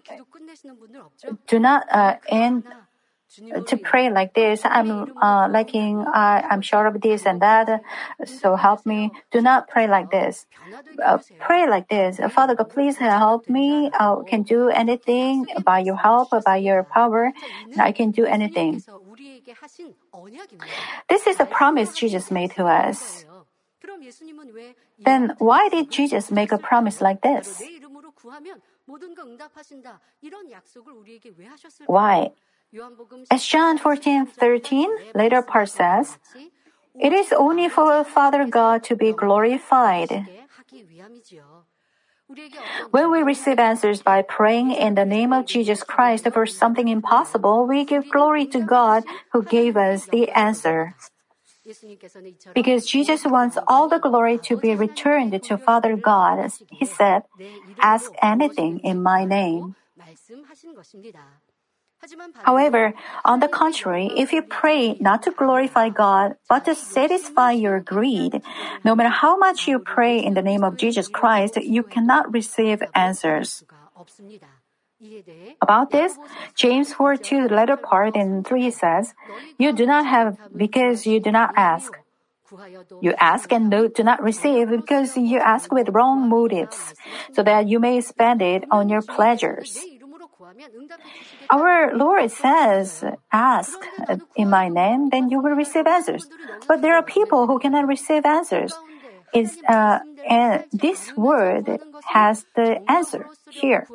do 1.47 1.59
not 1.59 1.85
uh, 1.91 2.15
end 2.27 2.63
to 3.67 3.77
pray 3.77 4.09
like 4.09 4.33
this. 4.33 4.61
I'm 4.63 5.11
uh, 5.21 5.47
lacking. 5.49 6.05
I, 6.07 6.41
I'm 6.49 6.61
sure 6.61 6.85
of 6.85 7.01
this 7.01 7.25
and 7.25 7.41
that. 7.41 7.81
So 8.25 8.55
help 8.55 8.85
me. 8.85 9.11
Do 9.31 9.41
not 9.41 9.67
pray 9.67 9.87
like 9.87 10.11
this. 10.11 10.45
Uh, 11.03 11.17
pray 11.39 11.67
like 11.69 11.89
this. 11.89 12.19
Father 12.31 12.55
God, 12.55 12.69
please 12.69 12.97
help 12.97 13.49
me. 13.49 13.91
I 13.93 14.15
can 14.27 14.43
do 14.43 14.69
anything 14.69 15.47
by 15.63 15.79
your 15.79 15.95
help, 15.95 16.29
by 16.45 16.57
your 16.57 16.83
power. 16.83 17.31
I 17.77 17.91
can 17.91 18.11
do 18.11 18.25
anything. 18.25 18.83
This 21.09 21.27
is 21.27 21.39
a 21.39 21.45
promise 21.45 21.95
Jesus 21.95 22.31
made 22.31 22.51
to 22.51 22.65
us. 22.65 23.25
Then 25.03 25.35
why 25.39 25.69
did 25.69 25.91
Jesus 25.91 26.31
make 26.31 26.51
a 26.51 26.57
promise 26.57 27.01
like 27.01 27.21
this? 27.21 27.61
Why? 31.87 32.31
As 33.29 33.45
John 33.45 33.77
14:13 33.77 35.13
later 35.13 35.41
part 35.41 35.69
says, 35.69 36.17
it 36.99 37.13
is 37.13 37.33
only 37.33 37.69
for 37.69 38.03
Father 38.03 38.45
God 38.45 38.83
to 38.85 38.95
be 38.95 39.13
glorified. 39.13 40.27
When 42.91 43.11
we 43.11 43.21
receive 43.21 43.59
answers 43.59 44.01
by 44.01 44.21
praying 44.21 44.71
in 44.71 44.95
the 44.95 45.05
name 45.05 45.33
of 45.33 45.45
Jesus 45.45 45.83
Christ 45.83 46.27
for 46.31 46.45
something 46.45 46.87
impossible, 46.87 47.67
we 47.67 47.85
give 47.85 48.09
glory 48.09 48.45
to 48.47 48.61
God 48.61 49.03
who 49.31 49.43
gave 49.43 49.77
us 49.77 50.05
the 50.05 50.29
answer. 50.29 50.95
Because 52.53 52.85
Jesus 52.85 53.25
wants 53.25 53.57
all 53.67 53.87
the 53.87 53.99
glory 53.99 54.37
to 54.49 54.57
be 54.57 54.75
returned 54.75 55.41
to 55.43 55.57
Father 55.57 55.95
God, 55.95 56.51
he 56.69 56.85
said, 56.85 57.23
Ask 57.79 58.11
anything 58.21 58.79
in 58.79 59.01
my 59.01 59.25
name. 59.25 59.75
However, 62.43 62.93
on 63.23 63.39
the 63.39 63.47
contrary, 63.47 64.11
if 64.15 64.33
you 64.33 64.41
pray 64.41 64.95
not 64.99 65.23
to 65.23 65.31
glorify 65.31 65.89
God, 65.89 66.35
but 66.49 66.65
to 66.65 66.75
satisfy 66.75 67.51
your 67.51 67.79
greed, 67.79 68.41
no 68.83 68.95
matter 68.95 69.09
how 69.09 69.37
much 69.37 69.67
you 69.67 69.79
pray 69.79 70.19
in 70.19 70.33
the 70.33 70.41
name 70.41 70.63
of 70.63 70.77
Jesus 70.77 71.07
Christ, 71.07 71.55
you 71.57 71.83
cannot 71.83 72.33
receive 72.33 72.83
answers. 72.93 73.63
About 75.61 75.91
this, 75.91 76.17
James 76.55 76.93
4 76.93 77.17
2, 77.17 77.47
the 77.47 77.55
latter 77.55 77.77
part 77.77 78.15
in 78.15 78.43
3 78.43 78.71
says, 78.71 79.13
You 79.57 79.71
do 79.73 79.85
not 79.85 80.05
have 80.05 80.37
because 80.55 81.05
you 81.05 81.19
do 81.19 81.31
not 81.31 81.53
ask. 81.55 81.97
You 83.01 83.13
ask 83.19 83.51
and 83.51 83.71
do 83.71 84.03
not 84.03 84.21
receive 84.21 84.69
because 84.69 85.17
you 85.17 85.39
ask 85.39 85.71
with 85.71 85.89
wrong 85.89 86.29
motives, 86.29 86.93
so 87.31 87.41
that 87.43 87.67
you 87.67 87.79
may 87.79 88.01
spend 88.01 88.41
it 88.41 88.65
on 88.69 88.89
your 88.89 89.01
pleasures. 89.01 89.79
Our 91.49 91.95
Lord 91.95 92.31
says, 92.31 93.03
Ask 93.31 93.77
in 94.35 94.49
my 94.49 94.69
name, 94.69 95.09
then 95.09 95.29
you 95.29 95.39
will 95.39 95.55
receive 95.55 95.87
answers. 95.87 96.27
But 96.67 96.81
there 96.81 96.95
are 96.95 97.03
people 97.03 97.47
who 97.47 97.59
cannot 97.59 97.87
receive 97.87 98.25
answers. 98.25 98.73
Is 99.33 99.57
uh, 99.67 99.99
and 100.29 100.65
this 100.71 101.17
word 101.17 101.79
has 102.05 102.45
the 102.55 102.79
answer 102.87 103.25
here. 103.49 103.87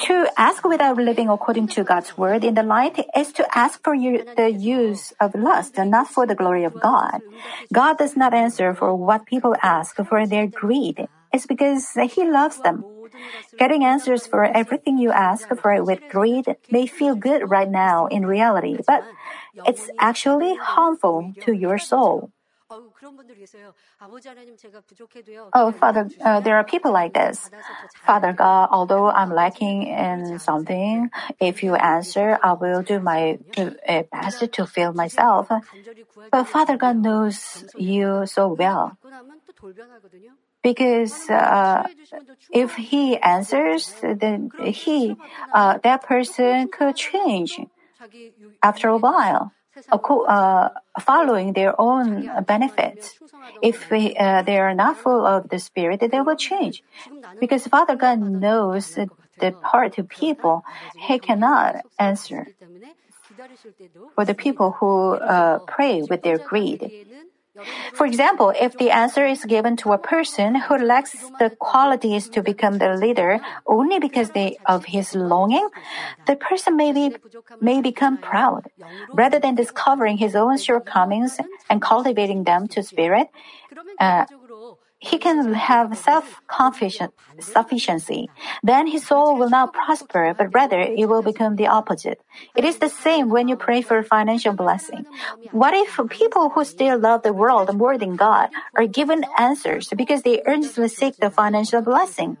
To 0.00 0.26
ask 0.38 0.64
without 0.64 0.96
living 0.96 1.28
according 1.28 1.68
to 1.68 1.84
God's 1.84 2.16
word 2.16 2.42
in 2.42 2.54
the 2.54 2.62
light 2.62 2.98
is 3.14 3.32
to 3.34 3.46
ask 3.56 3.82
for 3.84 3.94
the 3.94 4.50
use 4.50 5.12
of 5.20 5.34
lust 5.34 5.78
and 5.78 5.90
not 5.90 6.08
for 6.08 6.26
the 6.26 6.34
glory 6.34 6.64
of 6.64 6.80
God. 6.80 7.20
God 7.72 7.98
does 7.98 8.16
not 8.16 8.32
answer 8.32 8.74
for 8.74 8.94
what 8.96 9.26
people 9.26 9.54
ask 9.62 9.96
for 9.96 10.26
their 10.26 10.46
greed. 10.46 11.06
It's 11.32 11.46
because 11.46 11.92
He 12.10 12.24
loves 12.24 12.60
them. 12.60 12.84
Getting 13.58 13.84
answers 13.84 14.26
for 14.26 14.44
everything 14.44 14.98
you 14.98 15.10
ask 15.12 15.48
for 15.48 15.82
with 15.84 16.00
greed 16.08 16.56
may 16.70 16.86
feel 16.86 17.14
good 17.14 17.50
right 17.50 17.68
now 17.68 18.06
in 18.06 18.26
reality, 18.26 18.78
but 18.86 19.04
it's 19.66 19.90
actually 19.98 20.56
harmful 20.56 21.34
to 21.40 21.52
your 21.52 21.78
soul. 21.78 22.30
Oh, 25.54 25.72
Father, 25.72 26.08
uh, 26.24 26.40
there 26.40 26.56
are 26.56 26.64
people 26.64 26.92
like 26.92 27.12
this. 27.12 27.50
Father 28.06 28.32
God, 28.32 28.68
although 28.72 29.10
I'm 29.10 29.30
lacking 29.30 29.82
in 29.82 30.38
something, 30.38 31.10
if 31.38 31.62
you 31.62 31.74
answer, 31.74 32.38
I 32.42 32.54
will 32.54 32.82
do 32.82 33.00
my 33.00 33.38
best 34.10 34.52
to 34.52 34.66
fill 34.66 34.94
myself. 34.94 35.48
But 36.30 36.44
Father 36.44 36.76
God 36.78 36.96
knows 36.96 37.64
you 37.76 38.24
so 38.26 38.48
well. 38.48 38.96
Because 40.62 41.28
uh, 41.28 41.88
if 42.52 42.74
he 42.76 43.16
answers, 43.18 43.92
then 44.02 44.50
he, 44.62 45.16
uh, 45.52 45.78
that 45.82 46.02
person 46.02 46.68
could 46.68 46.96
change 46.96 47.60
after 48.62 48.88
a 48.88 48.96
while 48.96 49.52
uh, 49.90 50.68
following 51.00 51.52
their 51.52 51.78
own 51.80 52.30
benefits. 52.46 53.18
If 53.62 53.90
we, 53.90 54.14
uh, 54.16 54.42
they 54.42 54.58
are 54.58 54.74
not 54.74 54.98
full 54.98 55.24
of 55.26 55.48
the 55.48 55.58
Spirit, 55.58 56.00
they 56.00 56.20
will 56.20 56.36
change. 56.36 56.82
Because 57.40 57.66
Father 57.66 57.96
God 57.96 58.20
knows 58.20 58.98
the 59.38 59.52
part 59.52 59.98
of 59.98 60.08
people, 60.08 60.64
He 60.96 61.18
cannot 61.18 61.76
answer. 61.98 62.48
For 64.14 64.24
the 64.24 64.34
people 64.34 64.72
who 64.72 65.14
uh, 65.14 65.58
pray 65.60 66.02
with 66.02 66.22
their 66.22 66.38
greed, 66.38 67.06
for 67.92 68.06
example, 68.06 68.52
if 68.58 68.78
the 68.78 68.90
answer 68.90 69.26
is 69.26 69.44
given 69.44 69.76
to 69.78 69.92
a 69.92 69.98
person 69.98 70.54
who 70.54 70.78
lacks 70.78 71.12
the 71.38 71.50
qualities 71.58 72.28
to 72.30 72.42
become 72.42 72.78
the 72.78 72.94
leader 72.96 73.40
only 73.66 73.98
because 73.98 74.30
they, 74.30 74.58
of 74.66 74.86
his 74.86 75.14
longing, 75.14 75.68
the 76.26 76.36
person 76.36 76.76
may, 76.76 76.92
be, 76.92 77.16
may 77.60 77.82
become 77.82 78.16
proud. 78.16 78.68
Rather 79.12 79.38
than 79.38 79.54
discovering 79.54 80.16
his 80.16 80.34
own 80.34 80.56
shortcomings 80.56 81.38
and 81.68 81.82
cultivating 81.82 82.44
them 82.44 82.68
to 82.68 82.82
spirit, 82.82 83.28
uh, 84.00 84.24
he 85.02 85.18
can 85.18 85.52
have 85.52 85.98
self-sufficiency. 85.98 88.30
Then 88.62 88.86
his 88.86 89.04
soul 89.04 89.36
will 89.36 89.50
not 89.50 89.74
prosper, 89.74 90.32
but 90.38 90.54
rather 90.54 90.78
it 90.78 91.08
will 91.08 91.22
become 91.22 91.56
the 91.56 91.66
opposite. 91.66 92.20
It 92.54 92.64
is 92.64 92.78
the 92.78 92.88
same 92.88 93.28
when 93.28 93.48
you 93.48 93.56
pray 93.56 93.82
for 93.82 94.00
financial 94.04 94.54
blessing. 94.54 95.04
What 95.50 95.74
if 95.74 95.98
people 96.08 96.50
who 96.50 96.64
still 96.64 96.98
love 96.98 97.22
the 97.22 97.32
world 97.32 97.76
more 97.76 97.98
than 97.98 98.14
God 98.14 98.50
are 98.76 98.86
given 98.86 99.24
answers 99.36 99.88
because 99.90 100.22
they 100.22 100.40
earnestly 100.46 100.86
seek 100.88 101.16
the 101.16 101.30
financial 101.30 101.82
blessing? 101.82 102.36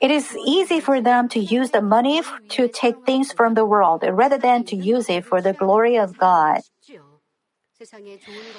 It 0.00 0.10
is 0.10 0.36
easy 0.36 0.80
for 0.80 1.00
them 1.00 1.28
to 1.30 1.40
use 1.40 1.70
the 1.70 1.80
money 1.80 2.20
to 2.50 2.68
take 2.68 3.06
things 3.06 3.32
from 3.32 3.54
the 3.54 3.64
world 3.64 4.04
rather 4.06 4.36
than 4.36 4.64
to 4.66 4.76
use 4.76 5.08
it 5.08 5.24
for 5.24 5.40
the 5.40 5.54
glory 5.54 5.96
of 5.96 6.18
God. 6.18 6.60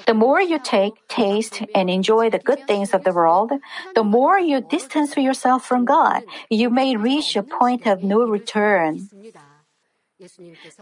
The 0.08 0.14
more 0.14 0.42
you 0.42 0.60
take, 0.60 0.94
taste, 1.08 1.64
and 1.74 1.90
enjoy 1.90 2.30
the 2.30 2.40
good 2.40 2.68
things 2.68 2.94
of 2.94 3.04
the 3.04 3.14
world, 3.14 3.52
the 3.96 4.04
more 4.04 4.40
you 4.40 4.62
distance 4.62 5.16
yourself 5.18 5.66
from 5.66 5.86
God. 5.86 6.24
You 6.50 6.70
may 6.70 6.96
reach 6.96 7.36
a 7.36 7.44
point 7.44 7.88
of 7.88 8.04
no 8.04 8.20
return. 8.22 9.10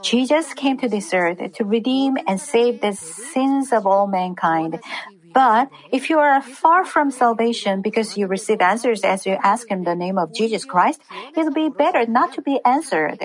Jesus 0.04 0.54
came 0.54 0.78
to 0.78 0.88
this 0.88 1.14
earth 1.14 1.40
to 1.54 1.66
redeem 1.66 2.18
and 2.28 2.40
save 2.40 2.82
the 2.82 2.94
sins 2.94 3.74
of 3.74 3.88
all 3.88 4.06
mankind. 4.06 4.80
But 5.34 5.70
if 5.92 6.10
you 6.10 6.20
are 6.20 6.42
far 6.42 6.86
from 6.86 7.10
salvation 7.10 7.82
because 7.82 8.16
you 8.16 8.28
receive 8.28 8.62
answers 8.62 9.04
as 9.04 9.26
you 9.26 9.38
ask 9.42 9.72
in 9.72 9.84
the 9.84 9.96
name 9.96 10.20
of 10.20 10.34
Jesus 10.34 10.66
Christ, 10.66 11.02
it 11.36 11.42
will 11.44 11.52
be 11.52 11.70
better 11.70 12.06
not 12.06 12.34
to 12.34 12.42
be 12.42 12.60
answered. 12.64 13.18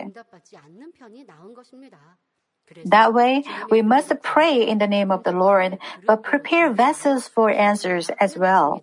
That 2.85 3.13
way, 3.15 3.45
we 3.71 3.83
must 3.83 4.13
pray 4.23 4.67
in 4.67 4.79
the 4.79 4.87
name 4.87 5.11
of 5.11 5.25
the 5.25 5.33
Lord, 5.33 5.79
but 6.07 6.23
prepare 6.23 6.73
vessels 6.73 7.29
for 7.29 7.51
answers 7.51 8.11
as 8.21 8.37
well. 8.37 8.83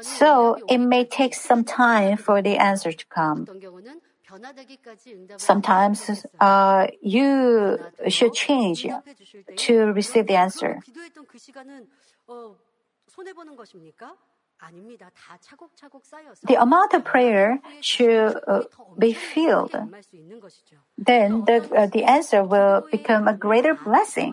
So, 0.00 0.58
it 0.68 0.78
may 0.78 1.04
take 1.04 1.34
some 1.34 1.64
time 1.64 2.16
for 2.16 2.42
the 2.42 2.56
answer 2.56 2.92
to 2.92 3.06
come. 3.06 3.46
Sometimes 5.36 6.26
uh, 6.40 6.86
you 7.00 7.78
should 8.08 8.34
change 8.34 8.86
to 9.56 9.74
receive 9.92 10.26
the 10.26 10.34
answer. 10.34 10.80
The 16.42 16.60
amount 16.60 16.94
of 16.94 17.04
prayer 17.04 17.60
should 17.80 18.40
uh, 18.46 18.62
be 18.98 19.12
filled. 19.12 19.76
Then 20.98 21.44
the, 21.44 21.68
uh, 21.76 21.86
the 21.86 22.04
answer 22.04 22.42
will 22.42 22.84
become 22.90 23.28
a 23.28 23.34
greater 23.34 23.74
blessing. 23.74 24.32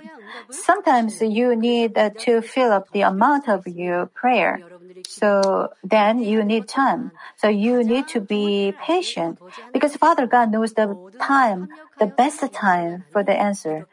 Sometimes 0.49 1.21
you 1.21 1.55
need 1.55 1.97
uh, 1.97 2.11
to 2.19 2.41
fill 2.41 2.71
up 2.71 2.91
the 2.91 3.01
amount 3.01 3.49
of 3.49 3.67
your 3.67 4.05
prayer. 4.05 4.61
So 5.07 5.73
then 5.83 6.19
you 6.19 6.43
need 6.43 6.67
time. 6.69 7.11
So 7.37 7.49
you 7.49 7.83
need 7.83 8.07
to 8.09 8.21
be 8.21 8.73
patient 8.81 9.39
because 9.73 9.97
Father 9.97 10.25
God 10.25 10.51
knows 10.51 10.73
the 10.73 10.97
time, 11.19 11.67
the 11.99 12.07
best 12.07 12.41
time 12.53 13.05
for 13.11 13.23
the 13.23 13.33
answer. 13.33 13.85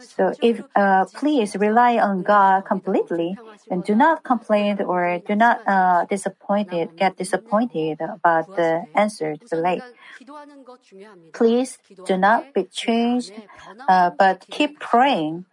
So 0.00 0.34
if 0.40 0.62
uh, 0.76 1.06
please 1.12 1.56
rely 1.56 1.98
on 1.98 2.22
God 2.22 2.64
completely 2.64 3.38
and 3.70 3.82
do 3.84 3.94
not 3.94 4.22
complain 4.22 4.80
or 4.82 5.18
do 5.26 5.34
not 5.34 5.62
uh, 5.66 6.04
disappointed 6.06 6.96
get 6.96 7.16
disappointed 7.16 8.00
about 8.00 8.54
the 8.54 8.86
answer 8.94 9.36
too 9.36 9.56
late. 9.56 9.82
Please 11.32 11.78
do 12.04 12.16
not 12.16 12.52
be 12.54 12.64
changed, 12.64 13.32
uh, 13.88 14.10
but 14.16 14.46
keep 14.50 14.78
praying. 14.78 15.46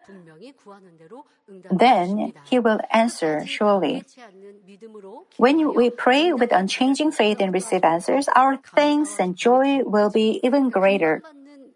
Then 1.70 2.34
He 2.44 2.60
will 2.60 2.80
answer 2.92 3.46
surely. 3.46 4.06
When 5.38 5.74
we 5.74 5.90
pray 5.90 6.34
with 6.34 6.52
unchanging 6.52 7.12
faith 7.12 7.40
and 7.40 7.54
receive 7.54 7.84
answers, 7.84 8.28
our 8.36 8.58
thanks 8.76 9.20
and 9.20 9.36
joy 9.36 9.84
will 9.84 10.10
be 10.10 10.40
even 10.44 10.70
greater. 10.70 11.24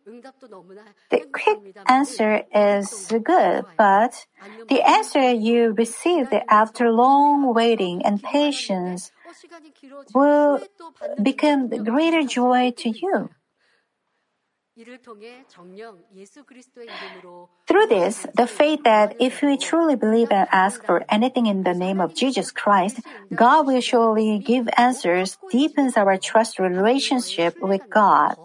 The 0.05 1.25
quick 1.33 1.57
answer 1.87 2.43
is 2.53 3.11
good, 3.23 3.65
but 3.77 4.25
the 4.67 4.81
answer 4.81 5.31
you 5.31 5.73
received 5.73 6.33
after 6.49 6.91
long 6.91 7.53
waiting 7.53 8.05
and 8.05 8.21
patience 8.21 9.11
will 10.13 10.61
become 11.21 11.69
greater 11.83 12.23
joy 12.23 12.71
to 12.77 12.89
you. 12.89 13.29
Through 17.67 17.87
this, 17.87 18.27
the 18.35 18.45
faith 18.45 18.83
that 18.83 19.15
if 19.19 19.41
we 19.41 19.57
truly 19.57 19.95
believe 19.95 20.31
and 20.31 20.47
ask 20.51 20.85
for 20.85 21.03
anything 21.09 21.47
in 21.47 21.63
the 21.63 21.73
name 21.73 21.99
of 21.99 22.13
Jesus 22.13 22.51
Christ, 22.51 22.99
God 23.33 23.65
will 23.65 23.81
surely 23.81 24.37
give 24.37 24.69
answers 24.77 25.37
deepens 25.49 25.97
our 25.97 26.17
trust 26.17 26.59
relationship 26.59 27.57
with 27.59 27.89
God. 27.89 28.37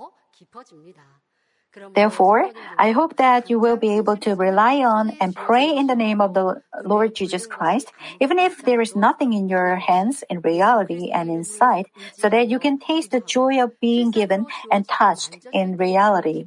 Therefore, 1.94 2.50
I 2.78 2.90
hope 2.92 3.16
that 3.16 3.50
you 3.50 3.58
will 3.58 3.76
be 3.76 3.96
able 3.96 4.16
to 4.18 4.34
rely 4.34 4.82
on 4.82 5.16
and 5.20 5.34
pray 5.34 5.68
in 5.70 5.86
the 5.86 5.94
name 5.94 6.20
of 6.20 6.34
the 6.34 6.62
Lord 6.84 7.14
Jesus 7.14 7.46
Christ, 7.46 7.92
even 8.20 8.38
if 8.38 8.62
there 8.62 8.80
is 8.80 8.96
nothing 8.96 9.32
in 9.32 9.48
your 9.48 9.76
hands 9.76 10.24
in 10.28 10.40
reality 10.40 11.10
and 11.10 11.30
in 11.30 11.44
sight, 11.44 11.86
so 12.16 12.28
that 12.28 12.48
you 12.48 12.58
can 12.58 12.78
taste 12.78 13.10
the 13.10 13.20
joy 13.20 13.62
of 13.62 13.78
being 13.80 14.10
given 14.10 14.46
and 14.70 14.88
touched 14.88 15.46
in 15.52 15.76
reality. 15.76 16.46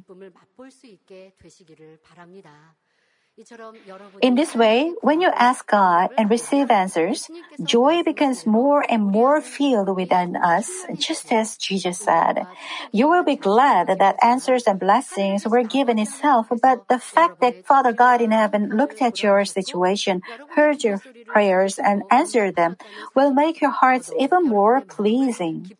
In 4.22 4.36
this 4.36 4.54
way, 4.54 4.94
when 5.00 5.20
you 5.20 5.28
ask 5.34 5.66
God 5.66 6.10
and 6.16 6.30
receive 6.30 6.70
answers, 6.70 7.28
joy 7.64 8.04
becomes 8.04 8.46
more 8.46 8.86
and 8.88 9.02
more 9.02 9.40
filled 9.40 9.90
within 9.96 10.36
us, 10.36 10.86
just 10.94 11.32
as 11.32 11.56
Jesus 11.56 11.98
said. 11.98 12.46
You 12.92 13.08
will 13.08 13.24
be 13.24 13.34
glad 13.34 13.88
that 13.88 14.22
answers 14.22 14.68
and 14.68 14.78
blessings 14.78 15.46
were 15.48 15.64
given 15.64 15.98
itself, 15.98 16.46
but 16.62 16.86
the 16.88 17.00
fact 17.00 17.40
that 17.40 17.66
Father 17.66 17.92
God 17.92 18.20
in 18.20 18.30
heaven 18.30 18.70
looked 18.70 19.02
at 19.02 19.20
your 19.20 19.44
situation, 19.44 20.22
heard 20.54 20.84
your 20.84 21.02
prayers, 21.26 21.80
and 21.80 22.04
answered 22.12 22.54
them 22.54 22.76
will 23.16 23.32
make 23.32 23.60
your 23.60 23.72
hearts 23.72 24.12
even 24.16 24.44
more 24.44 24.80
pleasing. 24.80 25.74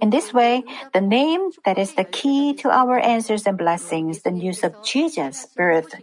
In 0.00 0.10
this 0.10 0.32
way, 0.32 0.62
the 0.92 1.00
name 1.00 1.50
that 1.64 1.78
is 1.78 1.94
the 1.94 2.04
key 2.04 2.54
to 2.62 2.70
our 2.70 2.98
answers 2.98 3.46
and 3.46 3.58
blessings, 3.58 4.22
the 4.22 4.30
news 4.30 4.62
of 4.62 4.82
Jesus' 4.84 5.46
birth, 5.56 5.94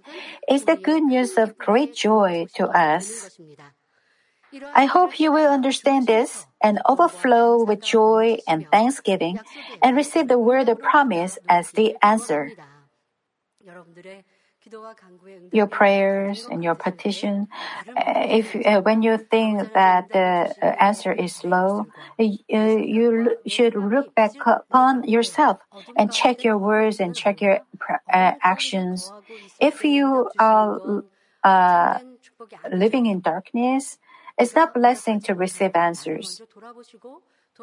is 0.49 0.65
the 0.65 0.75
good 0.75 1.03
news 1.03 1.37
of 1.37 1.57
great 1.57 1.95
joy 1.95 2.47
to 2.55 2.67
us. 2.67 3.37
I 4.75 4.85
hope 4.85 5.19
you 5.19 5.31
will 5.31 5.49
understand 5.49 6.07
this 6.07 6.45
and 6.61 6.79
overflow 6.85 7.63
with 7.63 7.81
joy 7.81 8.37
and 8.47 8.69
thanksgiving 8.69 9.39
and 9.81 9.95
receive 9.95 10.27
the 10.27 10.37
word 10.37 10.69
of 10.69 10.79
promise 10.79 11.39
as 11.47 11.71
the 11.71 11.95
answer. 12.03 12.51
Your 15.51 15.67
prayers 15.67 16.47
and 16.49 16.63
your 16.63 16.73
petition, 16.73 17.47
if 17.95 18.55
uh, 18.55 18.81
when 18.81 19.03
you 19.03 19.17
think 19.17 19.71
that 19.73 20.11
the 20.11 20.55
answer 20.81 21.11
is 21.13 21.35
slow, 21.35 21.85
uh, 22.19 22.23
you 22.23 23.37
should 23.45 23.75
look 23.75 24.15
back 24.15 24.31
upon 24.45 25.03
yourself 25.03 25.59
and 25.95 26.11
check 26.11 26.43
your 26.43 26.57
words 26.57 26.99
and 26.99 27.15
check 27.15 27.41
your 27.41 27.59
uh, 28.11 28.33
actions. 28.41 29.11
If 29.59 29.83
you 29.83 30.29
are 30.39 31.03
uh, 31.43 31.99
living 32.71 33.05
in 33.05 33.21
darkness, 33.21 33.99
it's 34.39 34.55
not 34.55 34.73
blessing 34.73 35.21
to 35.21 35.35
receive 35.35 35.75
answers. 35.75 36.41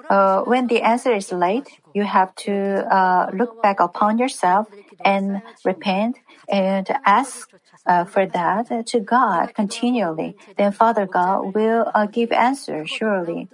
Uh, 0.08 0.42
when 0.42 0.66
the 0.66 0.82
answer 0.82 1.14
is 1.14 1.30
late, 1.30 1.78
you 1.94 2.04
have 2.04 2.34
to 2.34 2.84
uh, 2.92 3.30
look 3.32 3.60
back 3.62 3.78
upon 3.80 4.18
yourself 4.18 4.66
and 5.04 5.42
repent 5.64 6.18
and 6.48 6.88
ask 7.06 7.48
uh, 7.86 8.04
for 8.04 8.26
that 8.26 8.86
to 8.86 9.00
God 9.00 9.54
continually. 9.54 10.36
Then 10.56 10.72
Father 10.72 11.06
God 11.06 11.54
will 11.54 11.90
uh, 11.94 12.06
give 12.06 12.32
answer 12.32 12.86
surely. 12.86 13.48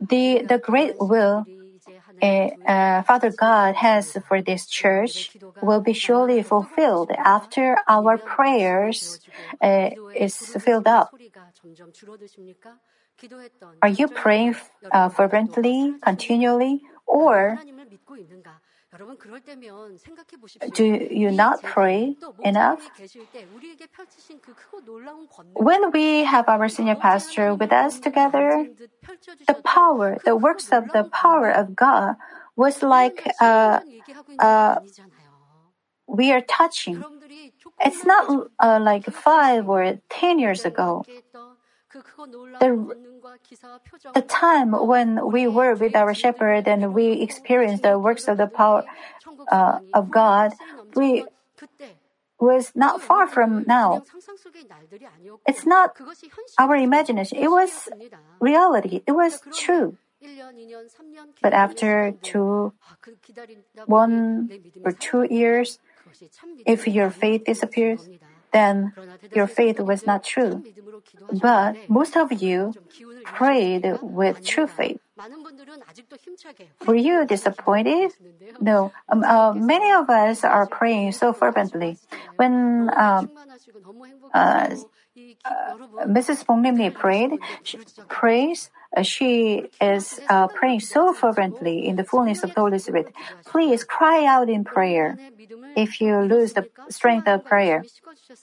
The 0.00 0.42
the 0.48 0.58
great 0.58 0.94
will 0.98 1.46
uh, 2.22 3.02
Father 3.02 3.30
God 3.30 3.74
has 3.76 4.16
for 4.26 4.40
this 4.40 4.66
church 4.66 5.36
will 5.60 5.80
be 5.80 5.92
surely 5.92 6.42
fulfilled 6.42 7.10
after 7.18 7.76
our 7.88 8.18
prayers 8.18 9.20
uh, 9.60 9.90
is 10.14 10.36
filled 10.60 10.86
up. 10.86 11.12
Are 13.82 13.88
you 13.88 14.08
praying 14.08 14.56
uh, 14.90 15.08
fervently, 15.08 15.94
continually, 16.02 16.82
or 17.06 17.58
do 20.74 20.84
you 21.10 21.30
not 21.30 21.62
pray 21.62 22.16
enough? 22.44 22.90
When 25.54 25.90
we 25.92 26.24
have 26.24 26.48
our 26.48 26.68
senior 26.68 26.94
pastor 26.96 27.54
with 27.54 27.72
us 27.72 28.00
together, 28.00 28.66
the 29.46 29.54
power, 29.54 30.18
the 30.24 30.36
works 30.36 30.68
of 30.72 30.92
the 30.92 31.04
power 31.04 31.50
of 31.50 31.74
God 31.76 32.16
was 32.56 32.82
like 32.82 33.26
uh, 33.40 33.80
uh, 34.38 34.76
we 36.06 36.32
are 36.32 36.42
touching. 36.42 37.02
It's 37.80 38.04
not 38.04 38.48
uh, 38.58 38.80
like 38.82 39.06
five 39.06 39.68
or 39.68 39.98
ten 40.10 40.38
years 40.38 40.64
ago. 40.64 41.04
The, 41.92 42.96
the 44.14 44.22
time 44.22 44.72
when 44.72 45.30
we 45.30 45.46
were 45.46 45.74
with 45.74 45.94
our 45.94 46.14
shepherd 46.14 46.66
and 46.66 46.94
we 46.94 47.20
experienced 47.20 47.82
the 47.82 47.98
works 47.98 48.28
of 48.28 48.38
the 48.38 48.46
power 48.46 48.84
uh, 49.50 49.78
of 49.92 50.10
God, 50.10 50.52
we 50.94 51.24
was 52.40 52.72
not 52.74 53.02
far 53.02 53.28
from 53.28 53.64
now. 53.68 54.02
It's 55.46 55.66
not 55.66 55.96
our 56.58 56.76
imagination. 56.76 57.38
It 57.38 57.50
was 57.50 57.88
reality. 58.40 59.02
It 59.06 59.12
was 59.12 59.40
true. 59.54 59.96
But 61.40 61.52
after 61.52 62.14
two, 62.22 62.72
one 63.86 64.50
or 64.84 64.92
two 64.92 65.26
years, 65.28 65.78
if 66.66 66.86
your 66.86 67.10
faith 67.10 67.44
disappears, 67.44 68.08
then 68.52 68.92
your 69.34 69.46
faith 69.46 69.80
was 69.80 70.06
not 70.06 70.24
true. 70.24 70.64
But 71.30 71.76
most 71.88 72.16
of 72.16 72.32
you 72.32 72.74
prayed 73.24 73.84
with 74.02 74.44
true 74.44 74.66
faith. 74.66 75.00
Were 76.86 76.94
you 76.96 77.26
disappointed? 77.26 78.12
No. 78.60 78.92
Um, 79.08 79.24
uh, 79.24 79.52
many 79.54 79.92
of 79.92 80.08
us 80.10 80.44
are 80.44 80.66
praying 80.66 81.12
so 81.12 81.32
fervently. 81.32 81.98
When 82.36 82.90
um, 82.96 83.30
uh, 84.34 84.76
uh, 85.44 85.74
Mrs. 86.06 86.94
Prayed, 86.94 87.38
she 87.62 87.78
prays, 88.08 88.70
she 89.02 89.70
is 89.80 90.20
uh, 90.28 90.48
praying 90.48 90.80
so 90.80 91.12
fervently 91.12 91.86
in 91.86 91.96
the 91.96 92.04
fullness 92.04 92.44
of 92.44 92.52
the 92.54 92.60
Holy 92.60 92.78
Spirit. 92.78 93.12
Please 93.46 93.84
cry 93.84 94.24
out 94.26 94.50
in 94.50 94.64
prayer 94.64 95.18
if 95.76 96.00
you 96.00 96.20
lose 96.20 96.52
the 96.52 96.68
strength 96.90 97.26
of 97.26 97.44
prayer. 97.44 97.84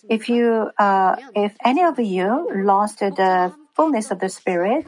If 0.10 0.30
you, 0.30 0.72
uh, 0.78 1.16
if 1.36 1.56
any 1.64 1.84
of 1.84 2.00
you 2.00 2.50
lost 2.56 3.00
the 3.00 3.54
fullness 3.76 4.10
of 4.10 4.20
the 4.20 4.30
Spirit, 4.30 4.86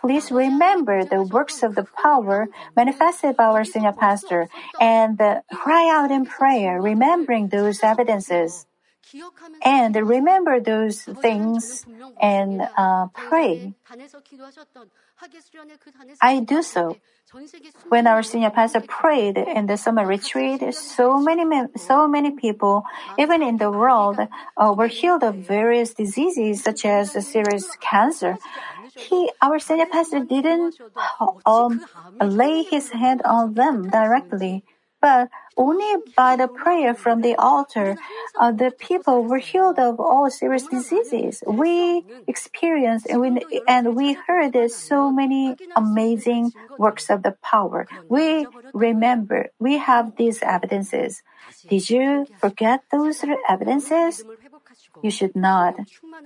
please 0.00 0.30
remember 0.30 1.04
the 1.04 1.22
works 1.22 1.62
of 1.62 1.74
the 1.74 1.86
power 2.02 2.48
manifested 2.74 3.36
by 3.36 3.44
our 3.44 3.64
senior 3.64 3.92
pastor 3.92 4.48
and 4.80 5.20
uh, 5.20 5.40
cry 5.52 5.88
out 5.90 6.10
in 6.10 6.26
prayer, 6.26 6.80
remembering 6.80 7.48
those 7.48 7.82
evidences. 7.82 8.66
And 9.62 9.94
remember 9.94 10.60
those 10.60 11.02
things 11.02 11.86
and 12.20 12.62
uh, 12.76 13.06
pray. 13.14 13.74
I 16.20 16.40
do 16.40 16.62
so. 16.62 16.96
When 17.88 18.06
our 18.06 18.22
senior 18.22 18.50
pastor 18.50 18.80
prayed 18.80 19.36
in 19.36 19.66
the 19.66 19.76
summer 19.76 20.06
retreat, 20.06 20.62
so 20.74 21.18
many 21.18 21.44
so 21.76 22.06
many 22.06 22.30
people, 22.30 22.84
even 23.18 23.42
in 23.42 23.58
the 23.58 23.70
world, 23.70 24.18
uh, 24.56 24.74
were 24.76 24.86
healed 24.86 25.22
of 25.22 25.34
various 25.36 25.94
diseases 25.94 26.62
such 26.62 26.84
as 26.84 27.12
serious 27.26 27.76
cancer. 27.80 28.38
He, 28.94 29.30
our 29.42 29.58
senior 29.58 29.86
pastor, 29.86 30.20
didn't 30.24 30.78
um, 31.44 31.84
lay 32.20 32.62
his 32.62 32.90
hand 32.90 33.22
on 33.24 33.54
them 33.54 33.90
directly 33.90 34.64
but 35.06 35.30
only 35.56 35.92
by 36.16 36.34
the 36.34 36.48
prayer 36.48 36.92
from 36.92 37.22
the 37.22 37.34
altar, 37.36 37.96
uh, 38.40 38.50
the 38.50 38.70
people 38.88 39.22
were 39.22 39.38
healed 39.38 39.78
of 39.78 40.00
all 40.00 40.28
serious 40.28 40.66
diseases. 40.66 41.44
We 41.46 42.04
experienced 42.26 43.06
and 43.08 43.20
we, 43.22 43.30
and 43.68 43.94
we 43.94 44.18
heard 44.26 44.52
so 44.70 44.98
many 45.12 45.56
amazing 45.76 46.52
works 46.76 47.08
of 47.08 47.22
the 47.22 47.34
power. 47.52 47.86
We 48.08 48.46
remember, 48.74 49.50
we 49.60 49.78
have 49.78 50.16
these 50.16 50.42
evidences. 50.42 51.22
Did 51.70 51.88
you 51.88 52.26
forget 52.42 52.82
those 52.90 53.24
evidences? 53.48 54.24
You 55.06 55.12
should 55.12 55.36
not. 55.36 55.76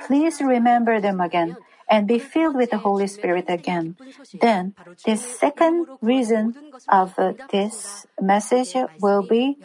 Please 0.07 0.41
remember 0.41 1.01
them 1.01 1.21
again 1.21 1.57
and 1.91 2.07
be 2.07 2.19
filled 2.19 2.55
with 2.55 2.71
the 2.71 2.79
Holy 2.79 3.07
Spirit 3.09 3.47
again. 3.49 3.97
Then, 4.41 4.75
the 5.05 5.17
second 5.17 5.87
reason 6.01 6.55
of 6.89 7.19
uh, 7.19 7.33
this 7.51 8.07
message 8.21 8.75
will 9.01 9.23
be 9.23 9.59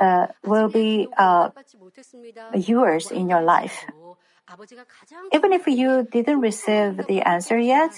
uh, 0.00 0.26
will 0.44 0.68
be 0.68 1.08
uh, 1.16 1.50
yours 2.54 3.10
in 3.10 3.28
your 3.28 3.42
life. 3.42 3.86
Even 5.32 5.52
if 5.52 5.66
you 5.66 6.06
didn't 6.10 6.40
receive 6.40 7.06
the 7.06 7.22
answer 7.22 7.58
yet, 7.58 7.92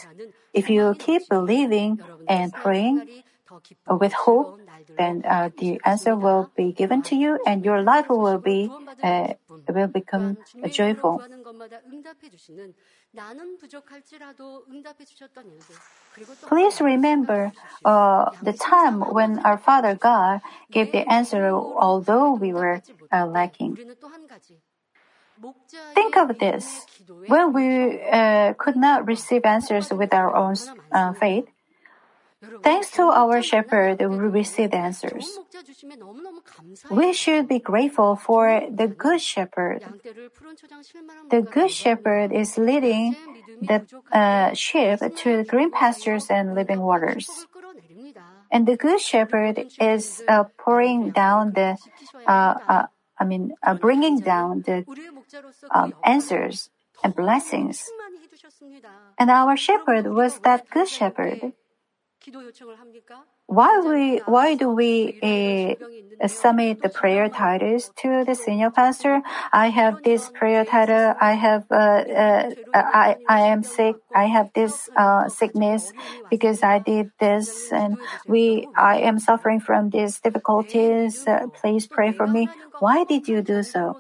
if 0.53 0.69
you 0.69 0.95
keep 0.99 1.29
believing 1.29 1.99
and 2.29 2.53
praying 2.53 3.09
with 3.88 4.12
hope, 4.12 4.61
then 4.97 5.23
uh, 5.27 5.51
the 5.59 5.81
answer 5.85 6.17
will 6.17 6.51
be 6.57 6.73
given 6.73 7.03
to 7.03 7.17
you, 7.17 7.38
and 7.47 7.65
your 7.65 7.83
life 7.83 8.09
will 8.09 8.38
be 8.38 8.71
uh, 9.03 9.35
will 9.69 9.88
become 9.88 10.37
joyful. 10.71 11.23
Please 16.49 16.81
remember 16.81 17.53
uh, 17.85 18.31
the 18.43 18.53
time 18.53 19.01
when 19.01 19.38
our 19.41 19.59
Father 19.59 19.95
God 19.95 20.41
gave 20.71 20.93
the 20.93 21.11
answer, 21.11 21.51
although 21.51 22.33
we 22.33 22.53
were 22.53 22.83
uh, 23.12 23.27
lacking. 23.27 23.79
Think 25.95 26.17
of 26.17 26.38
this. 26.38 26.87
When 27.27 27.53
we 27.53 28.01
uh, 28.03 28.55
could 28.55 28.77
not 28.77 29.07
receive 29.07 29.45
answers 29.45 29.91
with 29.91 30.12
our 30.12 30.35
own 30.35 30.57
uh, 30.91 31.12
faith, 31.15 31.47
thanks 32.62 32.90
to 32.92 33.02
our 33.02 33.42
shepherd, 33.42 34.00
we 34.00 34.16
receive 34.28 34.72
answers. 34.72 35.38
We 36.90 37.12
should 37.12 37.48
be 37.48 37.59
grateful 37.59 38.16
for 38.16 38.62
the 38.70 38.88
good 38.88 39.20
shepherd. 39.20 39.85
The 41.31 41.42
good 41.42 41.70
shepherd 41.70 42.33
is 42.33 42.59
leading 42.59 43.16
the 43.61 43.87
uh, 44.12 44.55
sheep 44.55 44.98
to 44.98 45.44
green 45.44 45.70
pastures 45.70 46.26
and 46.31 46.55
living 46.55 46.81
waters. 46.81 47.46
And 48.50 48.66
the 48.66 48.76
good 48.76 49.00
shepherd 49.00 49.66
is 49.81 50.22
uh, 50.28 50.44
pouring 50.59 51.11
down 51.11 51.52
the, 51.52 51.78
uh, 52.26 52.55
uh 52.68 52.87
I 53.18 53.24
mean, 53.24 53.55
uh, 53.62 53.74
bringing 53.74 54.20
down 54.20 54.62
the 54.62 54.85
um, 55.70 55.94
answers 56.05 56.70
and 57.02 57.14
blessings. 57.14 57.88
And 59.18 59.31
our 59.31 59.57
shepherd 59.57 60.07
was 60.07 60.40
that 60.40 60.68
good 60.70 60.88
shepherd. 60.88 61.52
Why 63.47 63.81
we 63.81 64.19
why 64.27 64.55
do 64.55 64.71
we 64.71 65.19
uh, 65.21 66.29
submit 66.29 66.81
the 66.81 66.89
prayer 66.89 67.29
titles 67.29 67.91
to 67.99 68.25
the 68.25 68.35
senior 68.35 68.71
pastor? 68.71 69.21
I 69.53 69.69
have 69.69 70.03
this 70.03 70.31
prayer 70.31 70.65
title. 70.65 71.15
I 71.21 71.33
have 71.35 71.67
uh, 71.71 71.75
uh, 71.75 72.51
I 72.73 73.17
I 73.29 73.41
am 73.53 73.63
sick. 73.63 73.97
I 74.15 74.27
have 74.27 74.53
this 74.55 74.89
uh, 74.97 75.29
sickness 75.29 75.93
because 76.31 76.63
I 76.63 76.79
did 76.79 77.11
this, 77.19 77.73
and 77.73 77.99
we 78.27 78.69
I 78.77 79.01
am 79.01 79.19
suffering 79.19 79.61
from 79.61 79.91
these 79.91 80.21
difficulties. 80.21 81.27
Uh, 81.27 81.49
please 81.61 81.87
pray 81.87 82.13
for 82.13 82.27
me. 82.27 82.49
Why 82.79 83.05
did 83.05 83.29
you 83.29 83.43
do 83.43 83.63
so? 83.63 83.99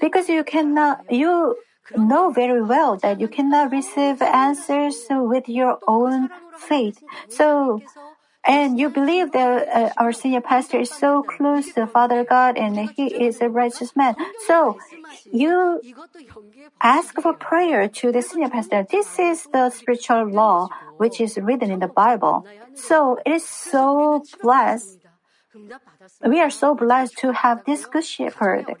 Because 0.00 0.28
you 0.28 0.44
cannot 0.44 1.04
you 1.10 1.56
know 1.96 2.30
very 2.30 2.62
well 2.62 2.96
that 2.98 3.20
you 3.20 3.28
cannot 3.28 3.70
receive 3.70 4.20
answers 4.22 5.06
with 5.10 5.48
your 5.48 5.78
own 5.86 6.28
faith. 6.56 7.02
So, 7.28 7.82
and 8.44 8.78
you 8.78 8.88
believe 8.88 9.32
that 9.32 9.68
uh, 9.68 9.90
our 9.96 10.12
senior 10.12 10.40
pastor 10.40 10.80
is 10.80 10.90
so 10.90 11.22
close 11.22 11.72
to 11.74 11.86
Father 11.86 12.24
God 12.24 12.56
and 12.56 12.78
he 12.78 13.06
is 13.06 13.40
a 13.40 13.48
righteous 13.48 13.94
man. 13.94 14.16
So, 14.46 14.78
you 15.30 15.80
ask 16.80 17.14
for 17.20 17.34
prayer 17.34 17.88
to 17.88 18.12
the 18.12 18.22
senior 18.22 18.48
pastor. 18.48 18.86
This 18.90 19.18
is 19.18 19.46
the 19.52 19.70
spiritual 19.70 20.30
law 20.30 20.68
which 20.96 21.20
is 21.20 21.36
written 21.36 21.70
in 21.70 21.80
the 21.80 21.88
Bible. 21.88 22.46
So, 22.74 23.18
it 23.24 23.32
is 23.32 23.46
so 23.46 24.24
blessed. 24.42 24.98
We 26.24 26.40
are 26.40 26.50
so 26.50 26.74
blessed 26.74 27.18
to 27.18 27.32
have 27.32 27.64
this 27.64 27.86
good 27.86 28.04
shepherd. 28.04 28.74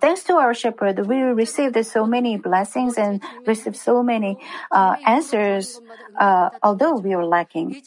Thanks 0.00 0.22
to 0.24 0.34
our 0.36 0.54
shepherd, 0.54 1.06
we 1.06 1.20
received 1.20 1.76
so 1.84 2.06
many 2.06 2.38
blessings 2.38 2.96
and 2.96 3.22
received 3.46 3.76
so 3.76 4.02
many 4.02 4.38
uh, 4.70 4.96
answers, 5.06 5.80
uh, 6.18 6.50
although 6.62 6.94
we 6.94 7.14
were 7.14 7.26
lacking. 7.26 7.82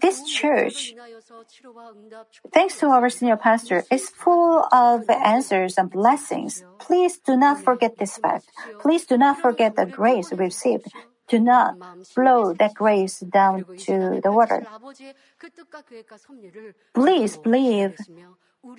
This 0.00 0.24
church, 0.24 0.94
thanks 2.52 2.78
to 2.80 2.88
our 2.88 3.08
senior 3.08 3.36
pastor, 3.36 3.84
is 3.90 4.08
full 4.08 4.64
of 4.72 5.08
answers 5.10 5.78
and 5.78 5.90
blessings. 5.90 6.64
Please 6.78 7.18
do 7.18 7.36
not 7.36 7.60
forget 7.62 7.98
this 7.98 8.16
fact. 8.16 8.48
Please 8.80 9.04
do 9.06 9.16
not 9.16 9.38
forget 9.40 9.76
the 9.76 9.86
grace 9.86 10.30
we 10.30 10.38
received. 10.38 10.90
Do 11.28 11.38
not 11.38 11.74
blow 12.14 12.52
that 12.54 12.74
grace 12.74 13.20
down 13.20 13.64
to 13.86 14.20
the 14.22 14.32
water. 14.32 14.66
Please 16.94 17.36
believe 17.36 17.96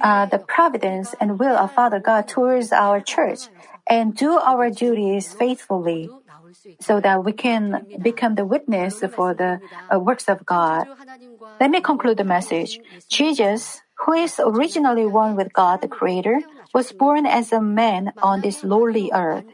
uh, 0.02 0.26
the 0.26 0.40
providence 0.40 1.14
and 1.20 1.40
will 1.40 1.58
of 1.58 1.74
Father 1.74 2.00
God 2.00 2.28
towards 2.28 2.72
our 2.72 3.02
church 3.02 3.50
and 3.90 4.16
do 4.16 4.38
our 4.38 4.70
duties 4.70 5.34
faithfully 5.34 6.12
so 6.80 7.00
that 7.00 7.24
we 7.24 7.34
can 7.34 7.86
become 8.02 8.36
the 8.36 8.46
witness 8.46 9.04
for 9.16 9.34
the 9.34 9.60
uh, 9.94 10.00
works 10.00 10.28
of 10.28 10.46
God. 10.46 10.88
Let 11.60 11.72
me 11.72 11.82
conclude 11.82 12.18
the 12.18 12.24
message. 12.24 12.80
Jesus, 13.10 13.82
who 14.06 14.14
is 14.14 14.40
originally 14.44 15.06
one 15.06 15.36
with 15.36 15.54
God 15.54 15.82
the 15.82 15.88
Creator, 15.88 16.42
was 16.74 16.92
born 16.92 17.26
as 17.26 17.52
a 17.52 17.62
man 17.62 18.14
on 18.22 18.42
this 18.42 18.64
lowly 18.64 19.12
earth. 19.14 19.46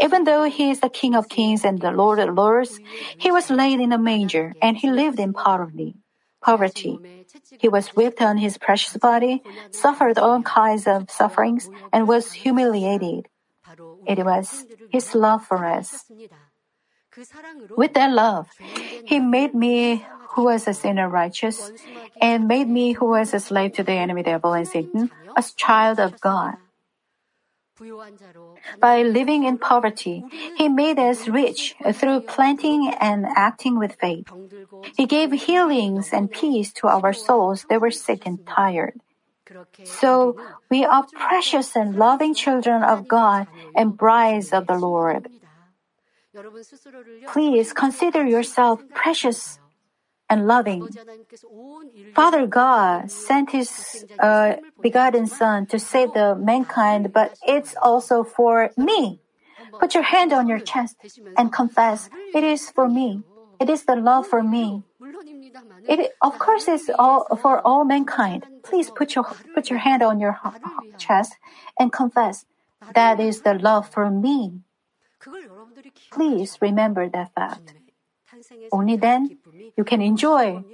Even 0.00 0.24
though 0.24 0.44
he 0.44 0.70
is 0.70 0.80
the 0.80 0.88
King 0.88 1.14
of 1.14 1.28
Kings 1.28 1.64
and 1.64 1.80
the 1.80 1.90
Lord 1.92 2.18
of 2.18 2.34
Lords, 2.34 2.80
he 3.18 3.30
was 3.30 3.50
laid 3.50 3.80
in 3.80 3.92
a 3.92 3.98
manger 3.98 4.54
and 4.62 4.76
he 4.76 4.90
lived 4.90 5.20
in 5.20 5.34
poverty. 5.34 5.96
Poverty. 6.42 6.98
He 7.58 7.68
was 7.68 7.88
whipped 7.88 8.20
on 8.20 8.36
his 8.38 8.58
precious 8.58 8.96
body, 8.96 9.42
suffered 9.70 10.18
all 10.18 10.42
kinds 10.42 10.86
of 10.86 11.10
sufferings, 11.10 11.70
and 11.92 12.08
was 12.08 12.32
humiliated. 12.32 13.28
It 14.06 14.24
was 14.24 14.66
his 14.90 15.14
love 15.14 15.44
for 15.44 15.64
us. 15.64 16.04
With 17.76 17.94
that 17.94 18.10
love, 18.10 18.48
he 19.04 19.20
made 19.20 19.54
me 19.54 20.06
who 20.34 20.44
was 20.44 20.66
a 20.66 20.74
sinner 20.74 21.08
righteous, 21.08 21.70
and 22.20 22.48
made 22.48 22.68
me 22.68 22.92
who 22.92 23.06
was 23.06 23.34
a 23.34 23.40
slave 23.40 23.74
to 23.74 23.82
the 23.82 23.92
enemy 23.92 24.22
devil 24.22 24.52
and 24.52 24.66
Satan, 24.66 25.10
a 25.36 25.44
child 25.56 26.00
of 26.00 26.20
God. 26.20 26.56
By 28.80 29.02
living 29.02 29.44
in 29.44 29.58
poverty, 29.58 30.24
He 30.56 30.68
made 30.68 30.98
us 30.98 31.28
rich 31.28 31.74
through 31.92 32.20
planting 32.22 32.92
and 33.00 33.26
acting 33.36 33.78
with 33.78 33.96
faith. 34.00 34.28
He 34.96 35.06
gave 35.06 35.32
healings 35.32 36.10
and 36.12 36.30
peace 36.30 36.72
to 36.74 36.88
our 36.88 37.12
souls 37.12 37.64
that 37.68 37.80
were 37.80 37.90
sick 37.90 38.26
and 38.26 38.44
tired. 38.46 39.00
So 39.84 40.36
we 40.70 40.84
are 40.84 41.06
precious 41.12 41.76
and 41.76 41.96
loving 41.96 42.34
children 42.34 42.82
of 42.82 43.08
God 43.08 43.48
and 43.74 43.96
brides 43.96 44.52
of 44.52 44.66
the 44.66 44.78
Lord. 44.78 45.28
Please 47.28 47.72
consider 47.72 48.24
yourself 48.24 48.82
precious 48.94 49.58
and 50.32 50.46
loving. 50.48 50.88
Father 52.14 52.46
God 52.46 53.10
sent 53.10 53.50
His 53.52 54.04
uh, 54.18 54.54
begotten 54.80 55.26
Son 55.26 55.66
to 55.66 55.78
save 55.78 56.14
the 56.14 56.34
mankind, 56.34 57.12
but 57.12 57.36
it's 57.46 57.76
also 57.82 58.24
for 58.24 58.70
me. 58.76 59.20
Put 59.78 59.94
your 59.94 60.04
hand 60.04 60.32
on 60.32 60.48
your 60.48 60.58
chest 60.58 60.96
and 61.36 61.52
confess, 61.52 62.08
it 62.34 62.44
is 62.44 62.70
for 62.70 62.88
me. 62.88 63.22
It 63.60 63.68
is 63.68 63.84
the 63.84 63.96
love 63.96 64.26
for 64.26 64.42
me. 64.42 64.82
It, 65.86 66.12
of 66.22 66.38
course, 66.38 66.66
it's 66.66 66.88
all 66.98 67.26
for 67.36 67.60
all 67.66 67.84
mankind. 67.84 68.46
Please 68.62 68.90
put 68.90 69.14
your 69.14 69.24
put 69.54 69.68
your 69.68 69.80
hand 69.80 70.02
on 70.02 70.18
your 70.18 70.38
chest 70.98 71.36
and 71.78 71.92
confess 71.92 72.46
that 72.94 73.20
is 73.20 73.42
the 73.42 73.54
love 73.54 73.88
for 73.88 74.10
me. 74.10 74.62
Please 76.10 76.58
remember 76.60 77.08
that 77.08 77.34
fact. 77.34 77.74
Only 78.72 78.96
then 78.96 79.38
you 79.76 79.84
can 79.84 80.00
enjoy 80.00 80.64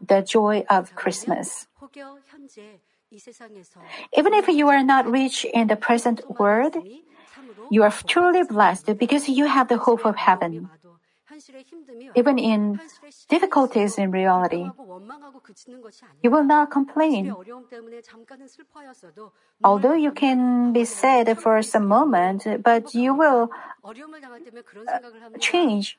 the 0.00 0.22
joy 0.22 0.64
of 0.68 0.94
Christmas. 0.94 1.66
Even 4.16 4.34
if 4.34 4.48
you 4.48 4.68
are 4.68 4.82
not 4.82 5.06
rich 5.06 5.44
in 5.44 5.68
the 5.68 5.76
present 5.76 6.20
world, 6.38 6.76
you 7.70 7.82
are 7.82 7.92
truly 8.06 8.44
blessed 8.44 8.98
because 8.98 9.28
you 9.28 9.46
have 9.46 9.68
the 9.68 9.78
hope 9.78 10.04
of 10.04 10.16
heaven. 10.16 10.68
Even 12.16 12.38
in 12.38 12.80
difficulties 13.28 13.96
in 13.96 14.10
reality, 14.10 14.68
you 16.22 16.30
will 16.30 16.44
not 16.44 16.70
complain. 16.70 17.34
Although 19.62 19.94
you 19.94 20.12
can 20.12 20.72
be 20.72 20.84
sad 20.84 21.38
for 21.38 21.62
some 21.62 21.86
moment, 21.86 22.46
but 22.62 22.94
you 22.94 23.14
will 23.14 23.50
change 25.38 25.98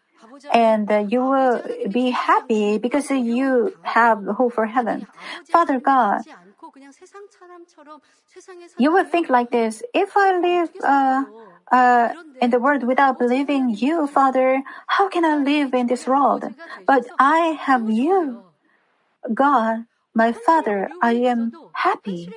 and 0.51 1.11
you 1.11 1.21
will 1.21 1.61
be 1.91 2.09
happy 2.09 2.77
because 2.77 3.09
you 3.11 3.73
have 3.83 4.23
hope 4.25 4.53
for 4.53 4.65
heaven. 4.65 5.07
Father 5.51 5.79
God, 5.79 6.21
you 8.77 8.91
will 8.91 9.05
think 9.05 9.29
like 9.29 9.51
this 9.51 9.83
if 9.93 10.15
I 10.15 10.39
live 10.39 10.69
uh, 10.83 11.23
uh, 11.71 12.13
in 12.41 12.49
the 12.49 12.59
world 12.59 12.83
without 12.83 13.19
believing 13.19 13.69
you, 13.69 14.07
Father, 14.07 14.61
how 14.87 15.09
can 15.09 15.25
I 15.25 15.37
live 15.37 15.73
in 15.73 15.87
this 15.87 16.07
world? 16.07 16.45
But 16.85 17.05
I 17.19 17.57
have 17.61 17.89
you. 17.89 18.43
God, 19.33 19.85
My 20.13 20.33
Father, 20.33 20.89
I 21.01 21.13
am 21.13 21.51
happy. 21.73 22.33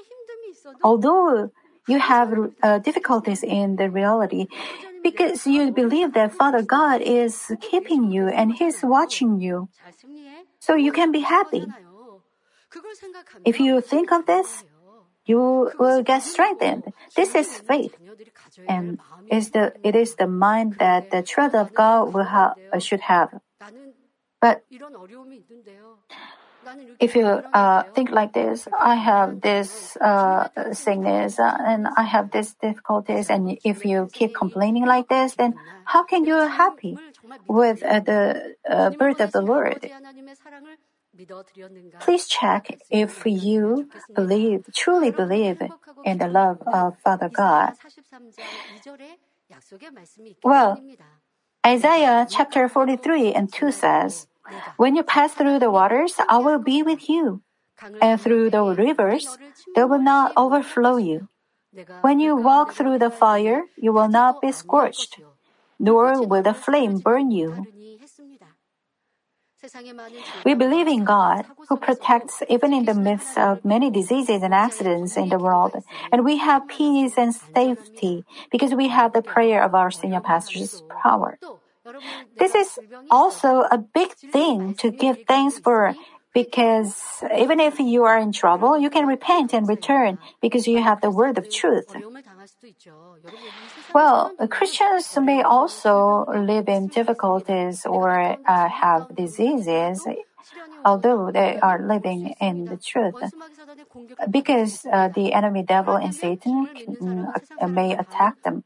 Although 0.82 1.50
you 1.88 1.98
have 1.98 2.32
uh, 2.62 2.78
difficulties 2.78 3.42
in 3.42 3.76
the 3.76 3.90
reality, 3.90 4.46
because 5.02 5.46
you 5.46 5.70
believe 5.70 6.14
that 6.14 6.32
Father 6.32 6.62
God 6.62 7.00
is 7.00 7.52
keeping 7.60 8.10
you 8.10 8.28
and 8.28 8.52
He's 8.52 8.80
watching 8.82 9.40
you. 9.40 9.68
So 10.60 10.74
you 10.74 10.92
can 10.92 11.12
be 11.12 11.20
happy. 11.20 11.66
If 13.44 13.60
you 13.60 13.80
think 13.80 14.12
of 14.12 14.26
this, 14.26 14.64
you 15.24 15.70
will 15.78 16.02
get 16.02 16.22
strengthened. 16.22 16.92
This 17.16 17.34
is 17.34 17.58
faith. 17.58 17.94
And 18.68 18.98
is 19.30 19.50
the, 19.50 19.74
it 19.82 19.94
is 19.94 20.14
the 20.16 20.26
mind 20.26 20.78
that 20.78 21.10
the 21.10 21.22
child 21.22 21.54
of 21.54 21.74
God 21.74 22.12
will 22.14 22.24
have, 22.24 22.54
should 22.78 23.00
have. 23.00 23.40
But 24.40 24.62
if 27.00 27.16
you 27.16 27.26
uh, 27.26 27.82
think 27.94 28.10
like 28.10 28.32
this, 28.32 28.68
I 28.78 28.94
have 28.94 29.40
this 29.40 29.96
uh, 29.96 30.48
sickness 30.72 31.38
uh, 31.38 31.56
and 31.60 31.88
I 31.96 32.04
have 32.04 32.30
these 32.30 32.54
difficulties, 32.54 33.30
and 33.30 33.58
if 33.64 33.84
you 33.84 34.08
keep 34.12 34.34
complaining 34.34 34.86
like 34.86 35.08
this, 35.08 35.34
then 35.34 35.54
how 35.84 36.04
can 36.04 36.24
you 36.24 36.36
be 36.36 36.48
happy 36.48 36.98
with 37.48 37.82
uh, 37.82 38.00
the 38.00 38.54
uh, 38.68 38.90
birth 38.90 39.20
of 39.20 39.32
the 39.32 39.42
Lord? 39.42 39.90
Please 42.00 42.26
check 42.26 42.78
if 42.90 43.26
you 43.26 43.88
believe, 44.14 44.64
truly 44.74 45.10
believe 45.10 45.60
in 46.04 46.18
the 46.18 46.28
love 46.28 46.62
of 46.66 46.96
Father 47.04 47.28
God. 47.28 47.74
Well, 50.42 50.80
Isaiah 51.66 52.26
chapter 52.28 52.68
43 52.68 53.34
and 53.34 53.52
2 53.52 53.70
says, 53.70 54.26
When 54.76 54.96
you 54.96 55.02
pass 55.02 55.32
through 55.34 55.58
the 55.58 55.70
waters, 55.70 56.16
I 56.28 56.38
will 56.38 56.58
be 56.58 56.82
with 56.82 57.08
you. 57.08 57.42
And 58.00 58.20
through 58.20 58.50
the 58.50 58.62
rivers, 58.62 59.38
they 59.74 59.84
will 59.84 60.02
not 60.02 60.32
overflow 60.36 60.96
you. 60.96 61.28
When 62.02 62.20
you 62.20 62.36
walk 62.36 62.72
through 62.72 62.98
the 62.98 63.10
fire, 63.10 63.64
you 63.76 63.92
will 63.92 64.08
not 64.08 64.40
be 64.40 64.52
scorched, 64.52 65.20
nor 65.78 66.22
will 66.22 66.42
the 66.42 66.54
flame 66.54 66.98
burn 66.98 67.30
you. 67.30 67.66
We 70.44 70.54
believe 70.54 70.88
in 70.88 71.04
God, 71.04 71.46
who 71.68 71.76
protects 71.76 72.42
even 72.48 72.72
in 72.72 72.84
the 72.84 72.94
midst 72.94 73.38
of 73.38 73.64
many 73.64 73.90
diseases 73.90 74.42
and 74.42 74.52
accidents 74.52 75.16
in 75.16 75.28
the 75.28 75.38
world, 75.38 75.72
and 76.10 76.24
we 76.24 76.38
have 76.38 76.66
peace 76.66 77.16
and 77.16 77.34
safety 77.34 78.24
because 78.50 78.74
we 78.74 78.88
have 78.88 79.12
the 79.12 79.22
prayer 79.22 79.62
of 79.62 79.74
our 79.74 79.90
senior 79.90 80.20
pastor's 80.20 80.82
power. 81.02 81.38
This 82.38 82.54
is 82.54 82.78
also 83.10 83.62
a 83.70 83.78
big 83.78 84.12
thing 84.12 84.74
to 84.74 84.90
give 84.90 85.18
thanks 85.26 85.58
for 85.58 85.94
because 86.34 87.22
even 87.36 87.60
if 87.60 87.78
you 87.78 88.04
are 88.04 88.18
in 88.18 88.32
trouble, 88.32 88.78
you 88.78 88.88
can 88.88 89.06
repent 89.06 89.52
and 89.52 89.68
return 89.68 90.18
because 90.40 90.66
you 90.66 90.82
have 90.82 91.00
the 91.00 91.10
word 91.10 91.36
of 91.38 91.50
truth. 91.50 91.94
Well, 93.94 94.32
Christians 94.48 95.18
may 95.20 95.42
also 95.42 96.24
live 96.34 96.68
in 96.68 96.88
difficulties 96.88 97.84
or 97.84 98.36
uh, 98.46 98.68
have 98.68 99.14
diseases, 99.14 100.06
although 100.84 101.30
they 101.30 101.58
are 101.60 101.80
living 101.86 102.34
in 102.40 102.68
the 102.68 102.76
truth. 102.76 103.14
Because 104.30 104.84
uh, 104.86 105.08
the 105.08 105.32
enemy 105.32 105.62
devil 105.62 105.96
and 105.96 106.14
Satan 106.14 106.68
can, 106.74 107.32
uh, 107.60 107.68
may 107.68 107.92
attack 107.96 108.42
them. 108.42 108.64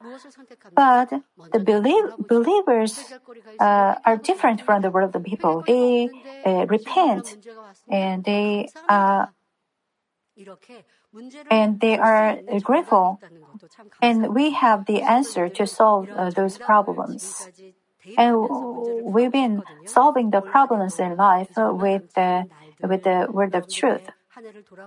But 0.74 1.12
the 1.52 1.58
belie- 1.60 2.12
believers 2.18 2.98
uh, 3.58 3.94
are 4.04 4.16
different 4.16 4.60
from 4.62 4.82
the 4.82 4.90
world 4.90 5.14
of 5.14 5.22
the 5.22 5.28
people. 5.28 5.62
They 5.66 6.10
uh, 6.44 6.66
repent 6.66 7.36
and 7.90 8.24
they 8.24 8.68
uh, 8.88 9.26
and 11.50 11.80
they 11.80 11.98
are 11.98 12.38
grateful. 12.62 13.20
And 14.02 14.34
we 14.34 14.50
have 14.52 14.86
the 14.86 15.02
answer 15.02 15.48
to 15.48 15.66
solve 15.66 16.08
uh, 16.16 16.30
those 16.30 16.58
problems. 16.58 17.48
And 18.16 18.36
we've 19.04 19.32
been 19.32 19.62
solving 19.84 20.30
the 20.30 20.40
problems 20.40 20.98
in 20.98 21.16
life 21.16 21.50
with 21.56 22.12
the, 22.14 22.46
with 22.82 23.02
the 23.04 23.26
word 23.30 23.54
of 23.54 23.68
truth. 23.68 24.08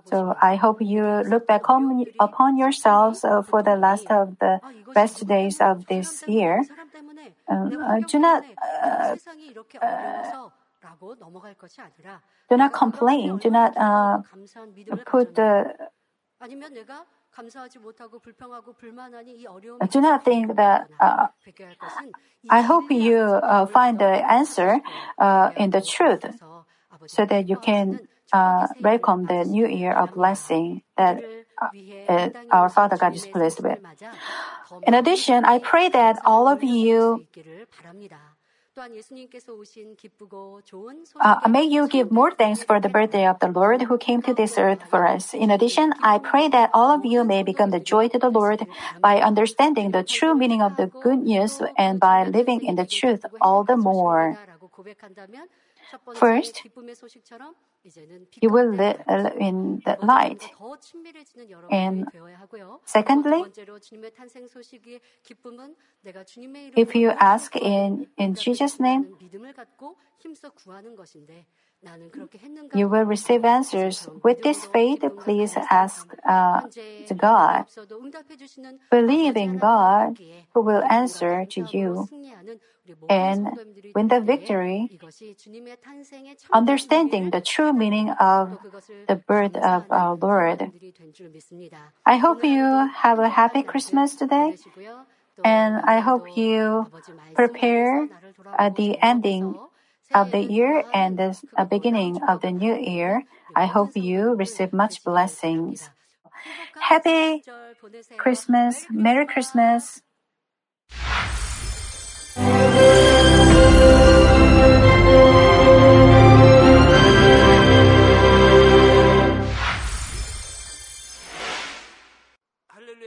So 0.05 0.35
I 0.41 0.55
hope 0.55 0.77
you 0.79 1.03
look 1.03 1.47
back 1.47 1.69
on, 1.69 2.05
upon 2.19 2.57
yourselves 2.57 3.25
uh, 3.25 3.41
for 3.41 3.63
the 3.63 3.75
last 3.75 4.05
of 4.11 4.37
the 4.39 4.59
best 4.93 5.25
days 5.27 5.57
of 5.59 5.87
this 5.87 6.23
year. 6.27 6.61
Uh, 7.47 7.99
do 8.07 8.19
not 8.19 8.43
uh, 8.83 9.15
do 12.49 12.57
not 12.57 12.73
complain. 12.73 13.37
Do 13.37 13.49
not 13.49 13.75
uh, 13.77 14.21
put 15.05 15.35
the. 15.35 15.73
Do 19.91 20.01
not 20.01 20.25
think 20.25 20.55
that. 20.55 20.89
Uh, 20.99 21.27
I 22.49 22.61
hope 22.61 22.91
you 22.91 23.17
uh, 23.19 23.65
find 23.67 23.99
the 23.99 24.05
answer 24.05 24.81
uh, 25.17 25.51
in 25.55 25.69
the 25.69 25.81
truth, 25.81 26.25
so 27.07 27.25
that 27.25 27.47
you 27.47 27.57
can 27.57 27.99
welcome 28.79 29.25
the 29.25 29.45
new 29.45 29.67
year 29.67 29.93
of 29.93 30.13
blessing 30.13 30.81
that 30.97 31.23
our 32.51 32.69
Father 32.69 32.97
God 32.97 33.13
is 33.13 33.25
pleased 33.27 33.63
with. 33.63 33.79
In 34.85 34.93
addition, 34.93 35.45
I 35.45 35.59
pray 35.59 35.89
that 35.89 36.21
all 36.25 36.47
of 36.47 36.63
you 36.63 37.25
uh, 41.21 41.49
may 41.49 41.63
you 41.63 41.87
give 41.87 42.11
more 42.11 42.31
thanks 42.31 42.63
for 42.63 42.79
the 42.79 42.87
birthday 42.89 43.25
of 43.25 43.39
the 43.39 43.47
Lord 43.47 43.81
who 43.81 43.97
came 43.97 44.21
to 44.21 44.33
this 44.33 44.57
earth 44.57 44.83
for 44.89 45.05
us. 45.07 45.33
In 45.33 45.51
addition, 45.51 45.93
I 46.01 46.19
pray 46.19 46.47
that 46.49 46.69
all 46.73 46.91
of 46.91 47.05
you 47.05 47.23
may 47.23 47.43
become 47.43 47.71
the 47.71 47.79
joy 47.79 48.07
to 48.09 48.19
the 48.19 48.29
Lord 48.29 48.65
by 49.01 49.19
understanding 49.19 49.91
the 49.91 50.03
true 50.03 50.35
meaning 50.35 50.61
of 50.61 50.77
the 50.77 50.87
good 50.87 51.19
news 51.19 51.61
and 51.77 51.99
by 51.99 52.23
living 52.23 52.63
in 52.63 52.75
the 52.75 52.85
truth 52.85 53.25
all 53.41 53.63
the 53.63 53.75
more. 53.77 54.37
First, 56.15 56.63
you 58.41 58.49
will 58.49 58.69
live 58.71 59.01
in 59.39 59.81
the 59.85 59.97
light. 60.01 60.43
And 61.71 62.05
secondly, 62.85 63.45
if 66.75 66.95
you 66.95 67.09
ask 67.09 67.55
in, 67.55 68.07
in 68.17 68.35
Jesus' 68.35 68.79
name, 68.79 69.15
you 72.73 72.87
will 72.87 73.03
receive 73.03 73.45
answers. 73.45 74.07
With 74.23 74.41
this 74.43 74.65
faith, 74.65 75.03
please 75.23 75.55
ask 75.69 76.07
uh, 76.27 76.61
God. 77.17 77.65
Believe 78.91 79.37
in 79.37 79.57
God 79.57 80.19
who 80.53 80.61
will 80.61 80.83
answer 80.83 81.45
to 81.45 81.67
you 81.71 82.09
and 83.07 83.57
win 83.95 84.07
the 84.07 84.21
victory, 84.21 84.89
understanding 86.53 87.29
the 87.29 87.41
true 87.41 87.73
meaning 87.73 88.09
of 88.09 88.57
the 89.07 89.15
birth 89.15 89.55
of 89.55 89.85
our 89.89 90.15
Lord. 90.15 90.71
I 92.05 92.17
hope 92.17 92.43
you 92.43 92.63
have 92.63 93.19
a 93.19 93.29
happy 93.29 93.63
Christmas 93.63 94.15
today, 94.15 94.57
and 95.43 95.77
I 95.77 95.99
hope 95.99 96.37
you 96.37 96.87
prepare 97.35 98.07
uh, 98.57 98.69
the 98.69 98.97
ending 99.01 99.55
of 100.13 100.31
the 100.31 100.39
year 100.39 100.83
and 100.93 101.17
the 101.17 101.37
beginning 101.69 102.21
of 102.23 102.41
the 102.41 102.51
new 102.51 102.75
year. 102.75 103.23
I 103.55 103.65
hope 103.65 103.95
you 103.95 104.35
receive 104.35 104.73
much 104.73 105.03
blessings. 105.03 105.89
Happy 106.79 107.43
Christmas, 108.17 108.85
Merry 108.89 109.25
Christmas. 109.25 110.01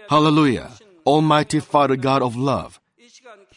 Hallelujah. 0.09 0.70
Almighty 1.07 1.59
Father 1.59 1.96
God 1.96 2.20
of 2.20 2.36
love. 2.36 2.82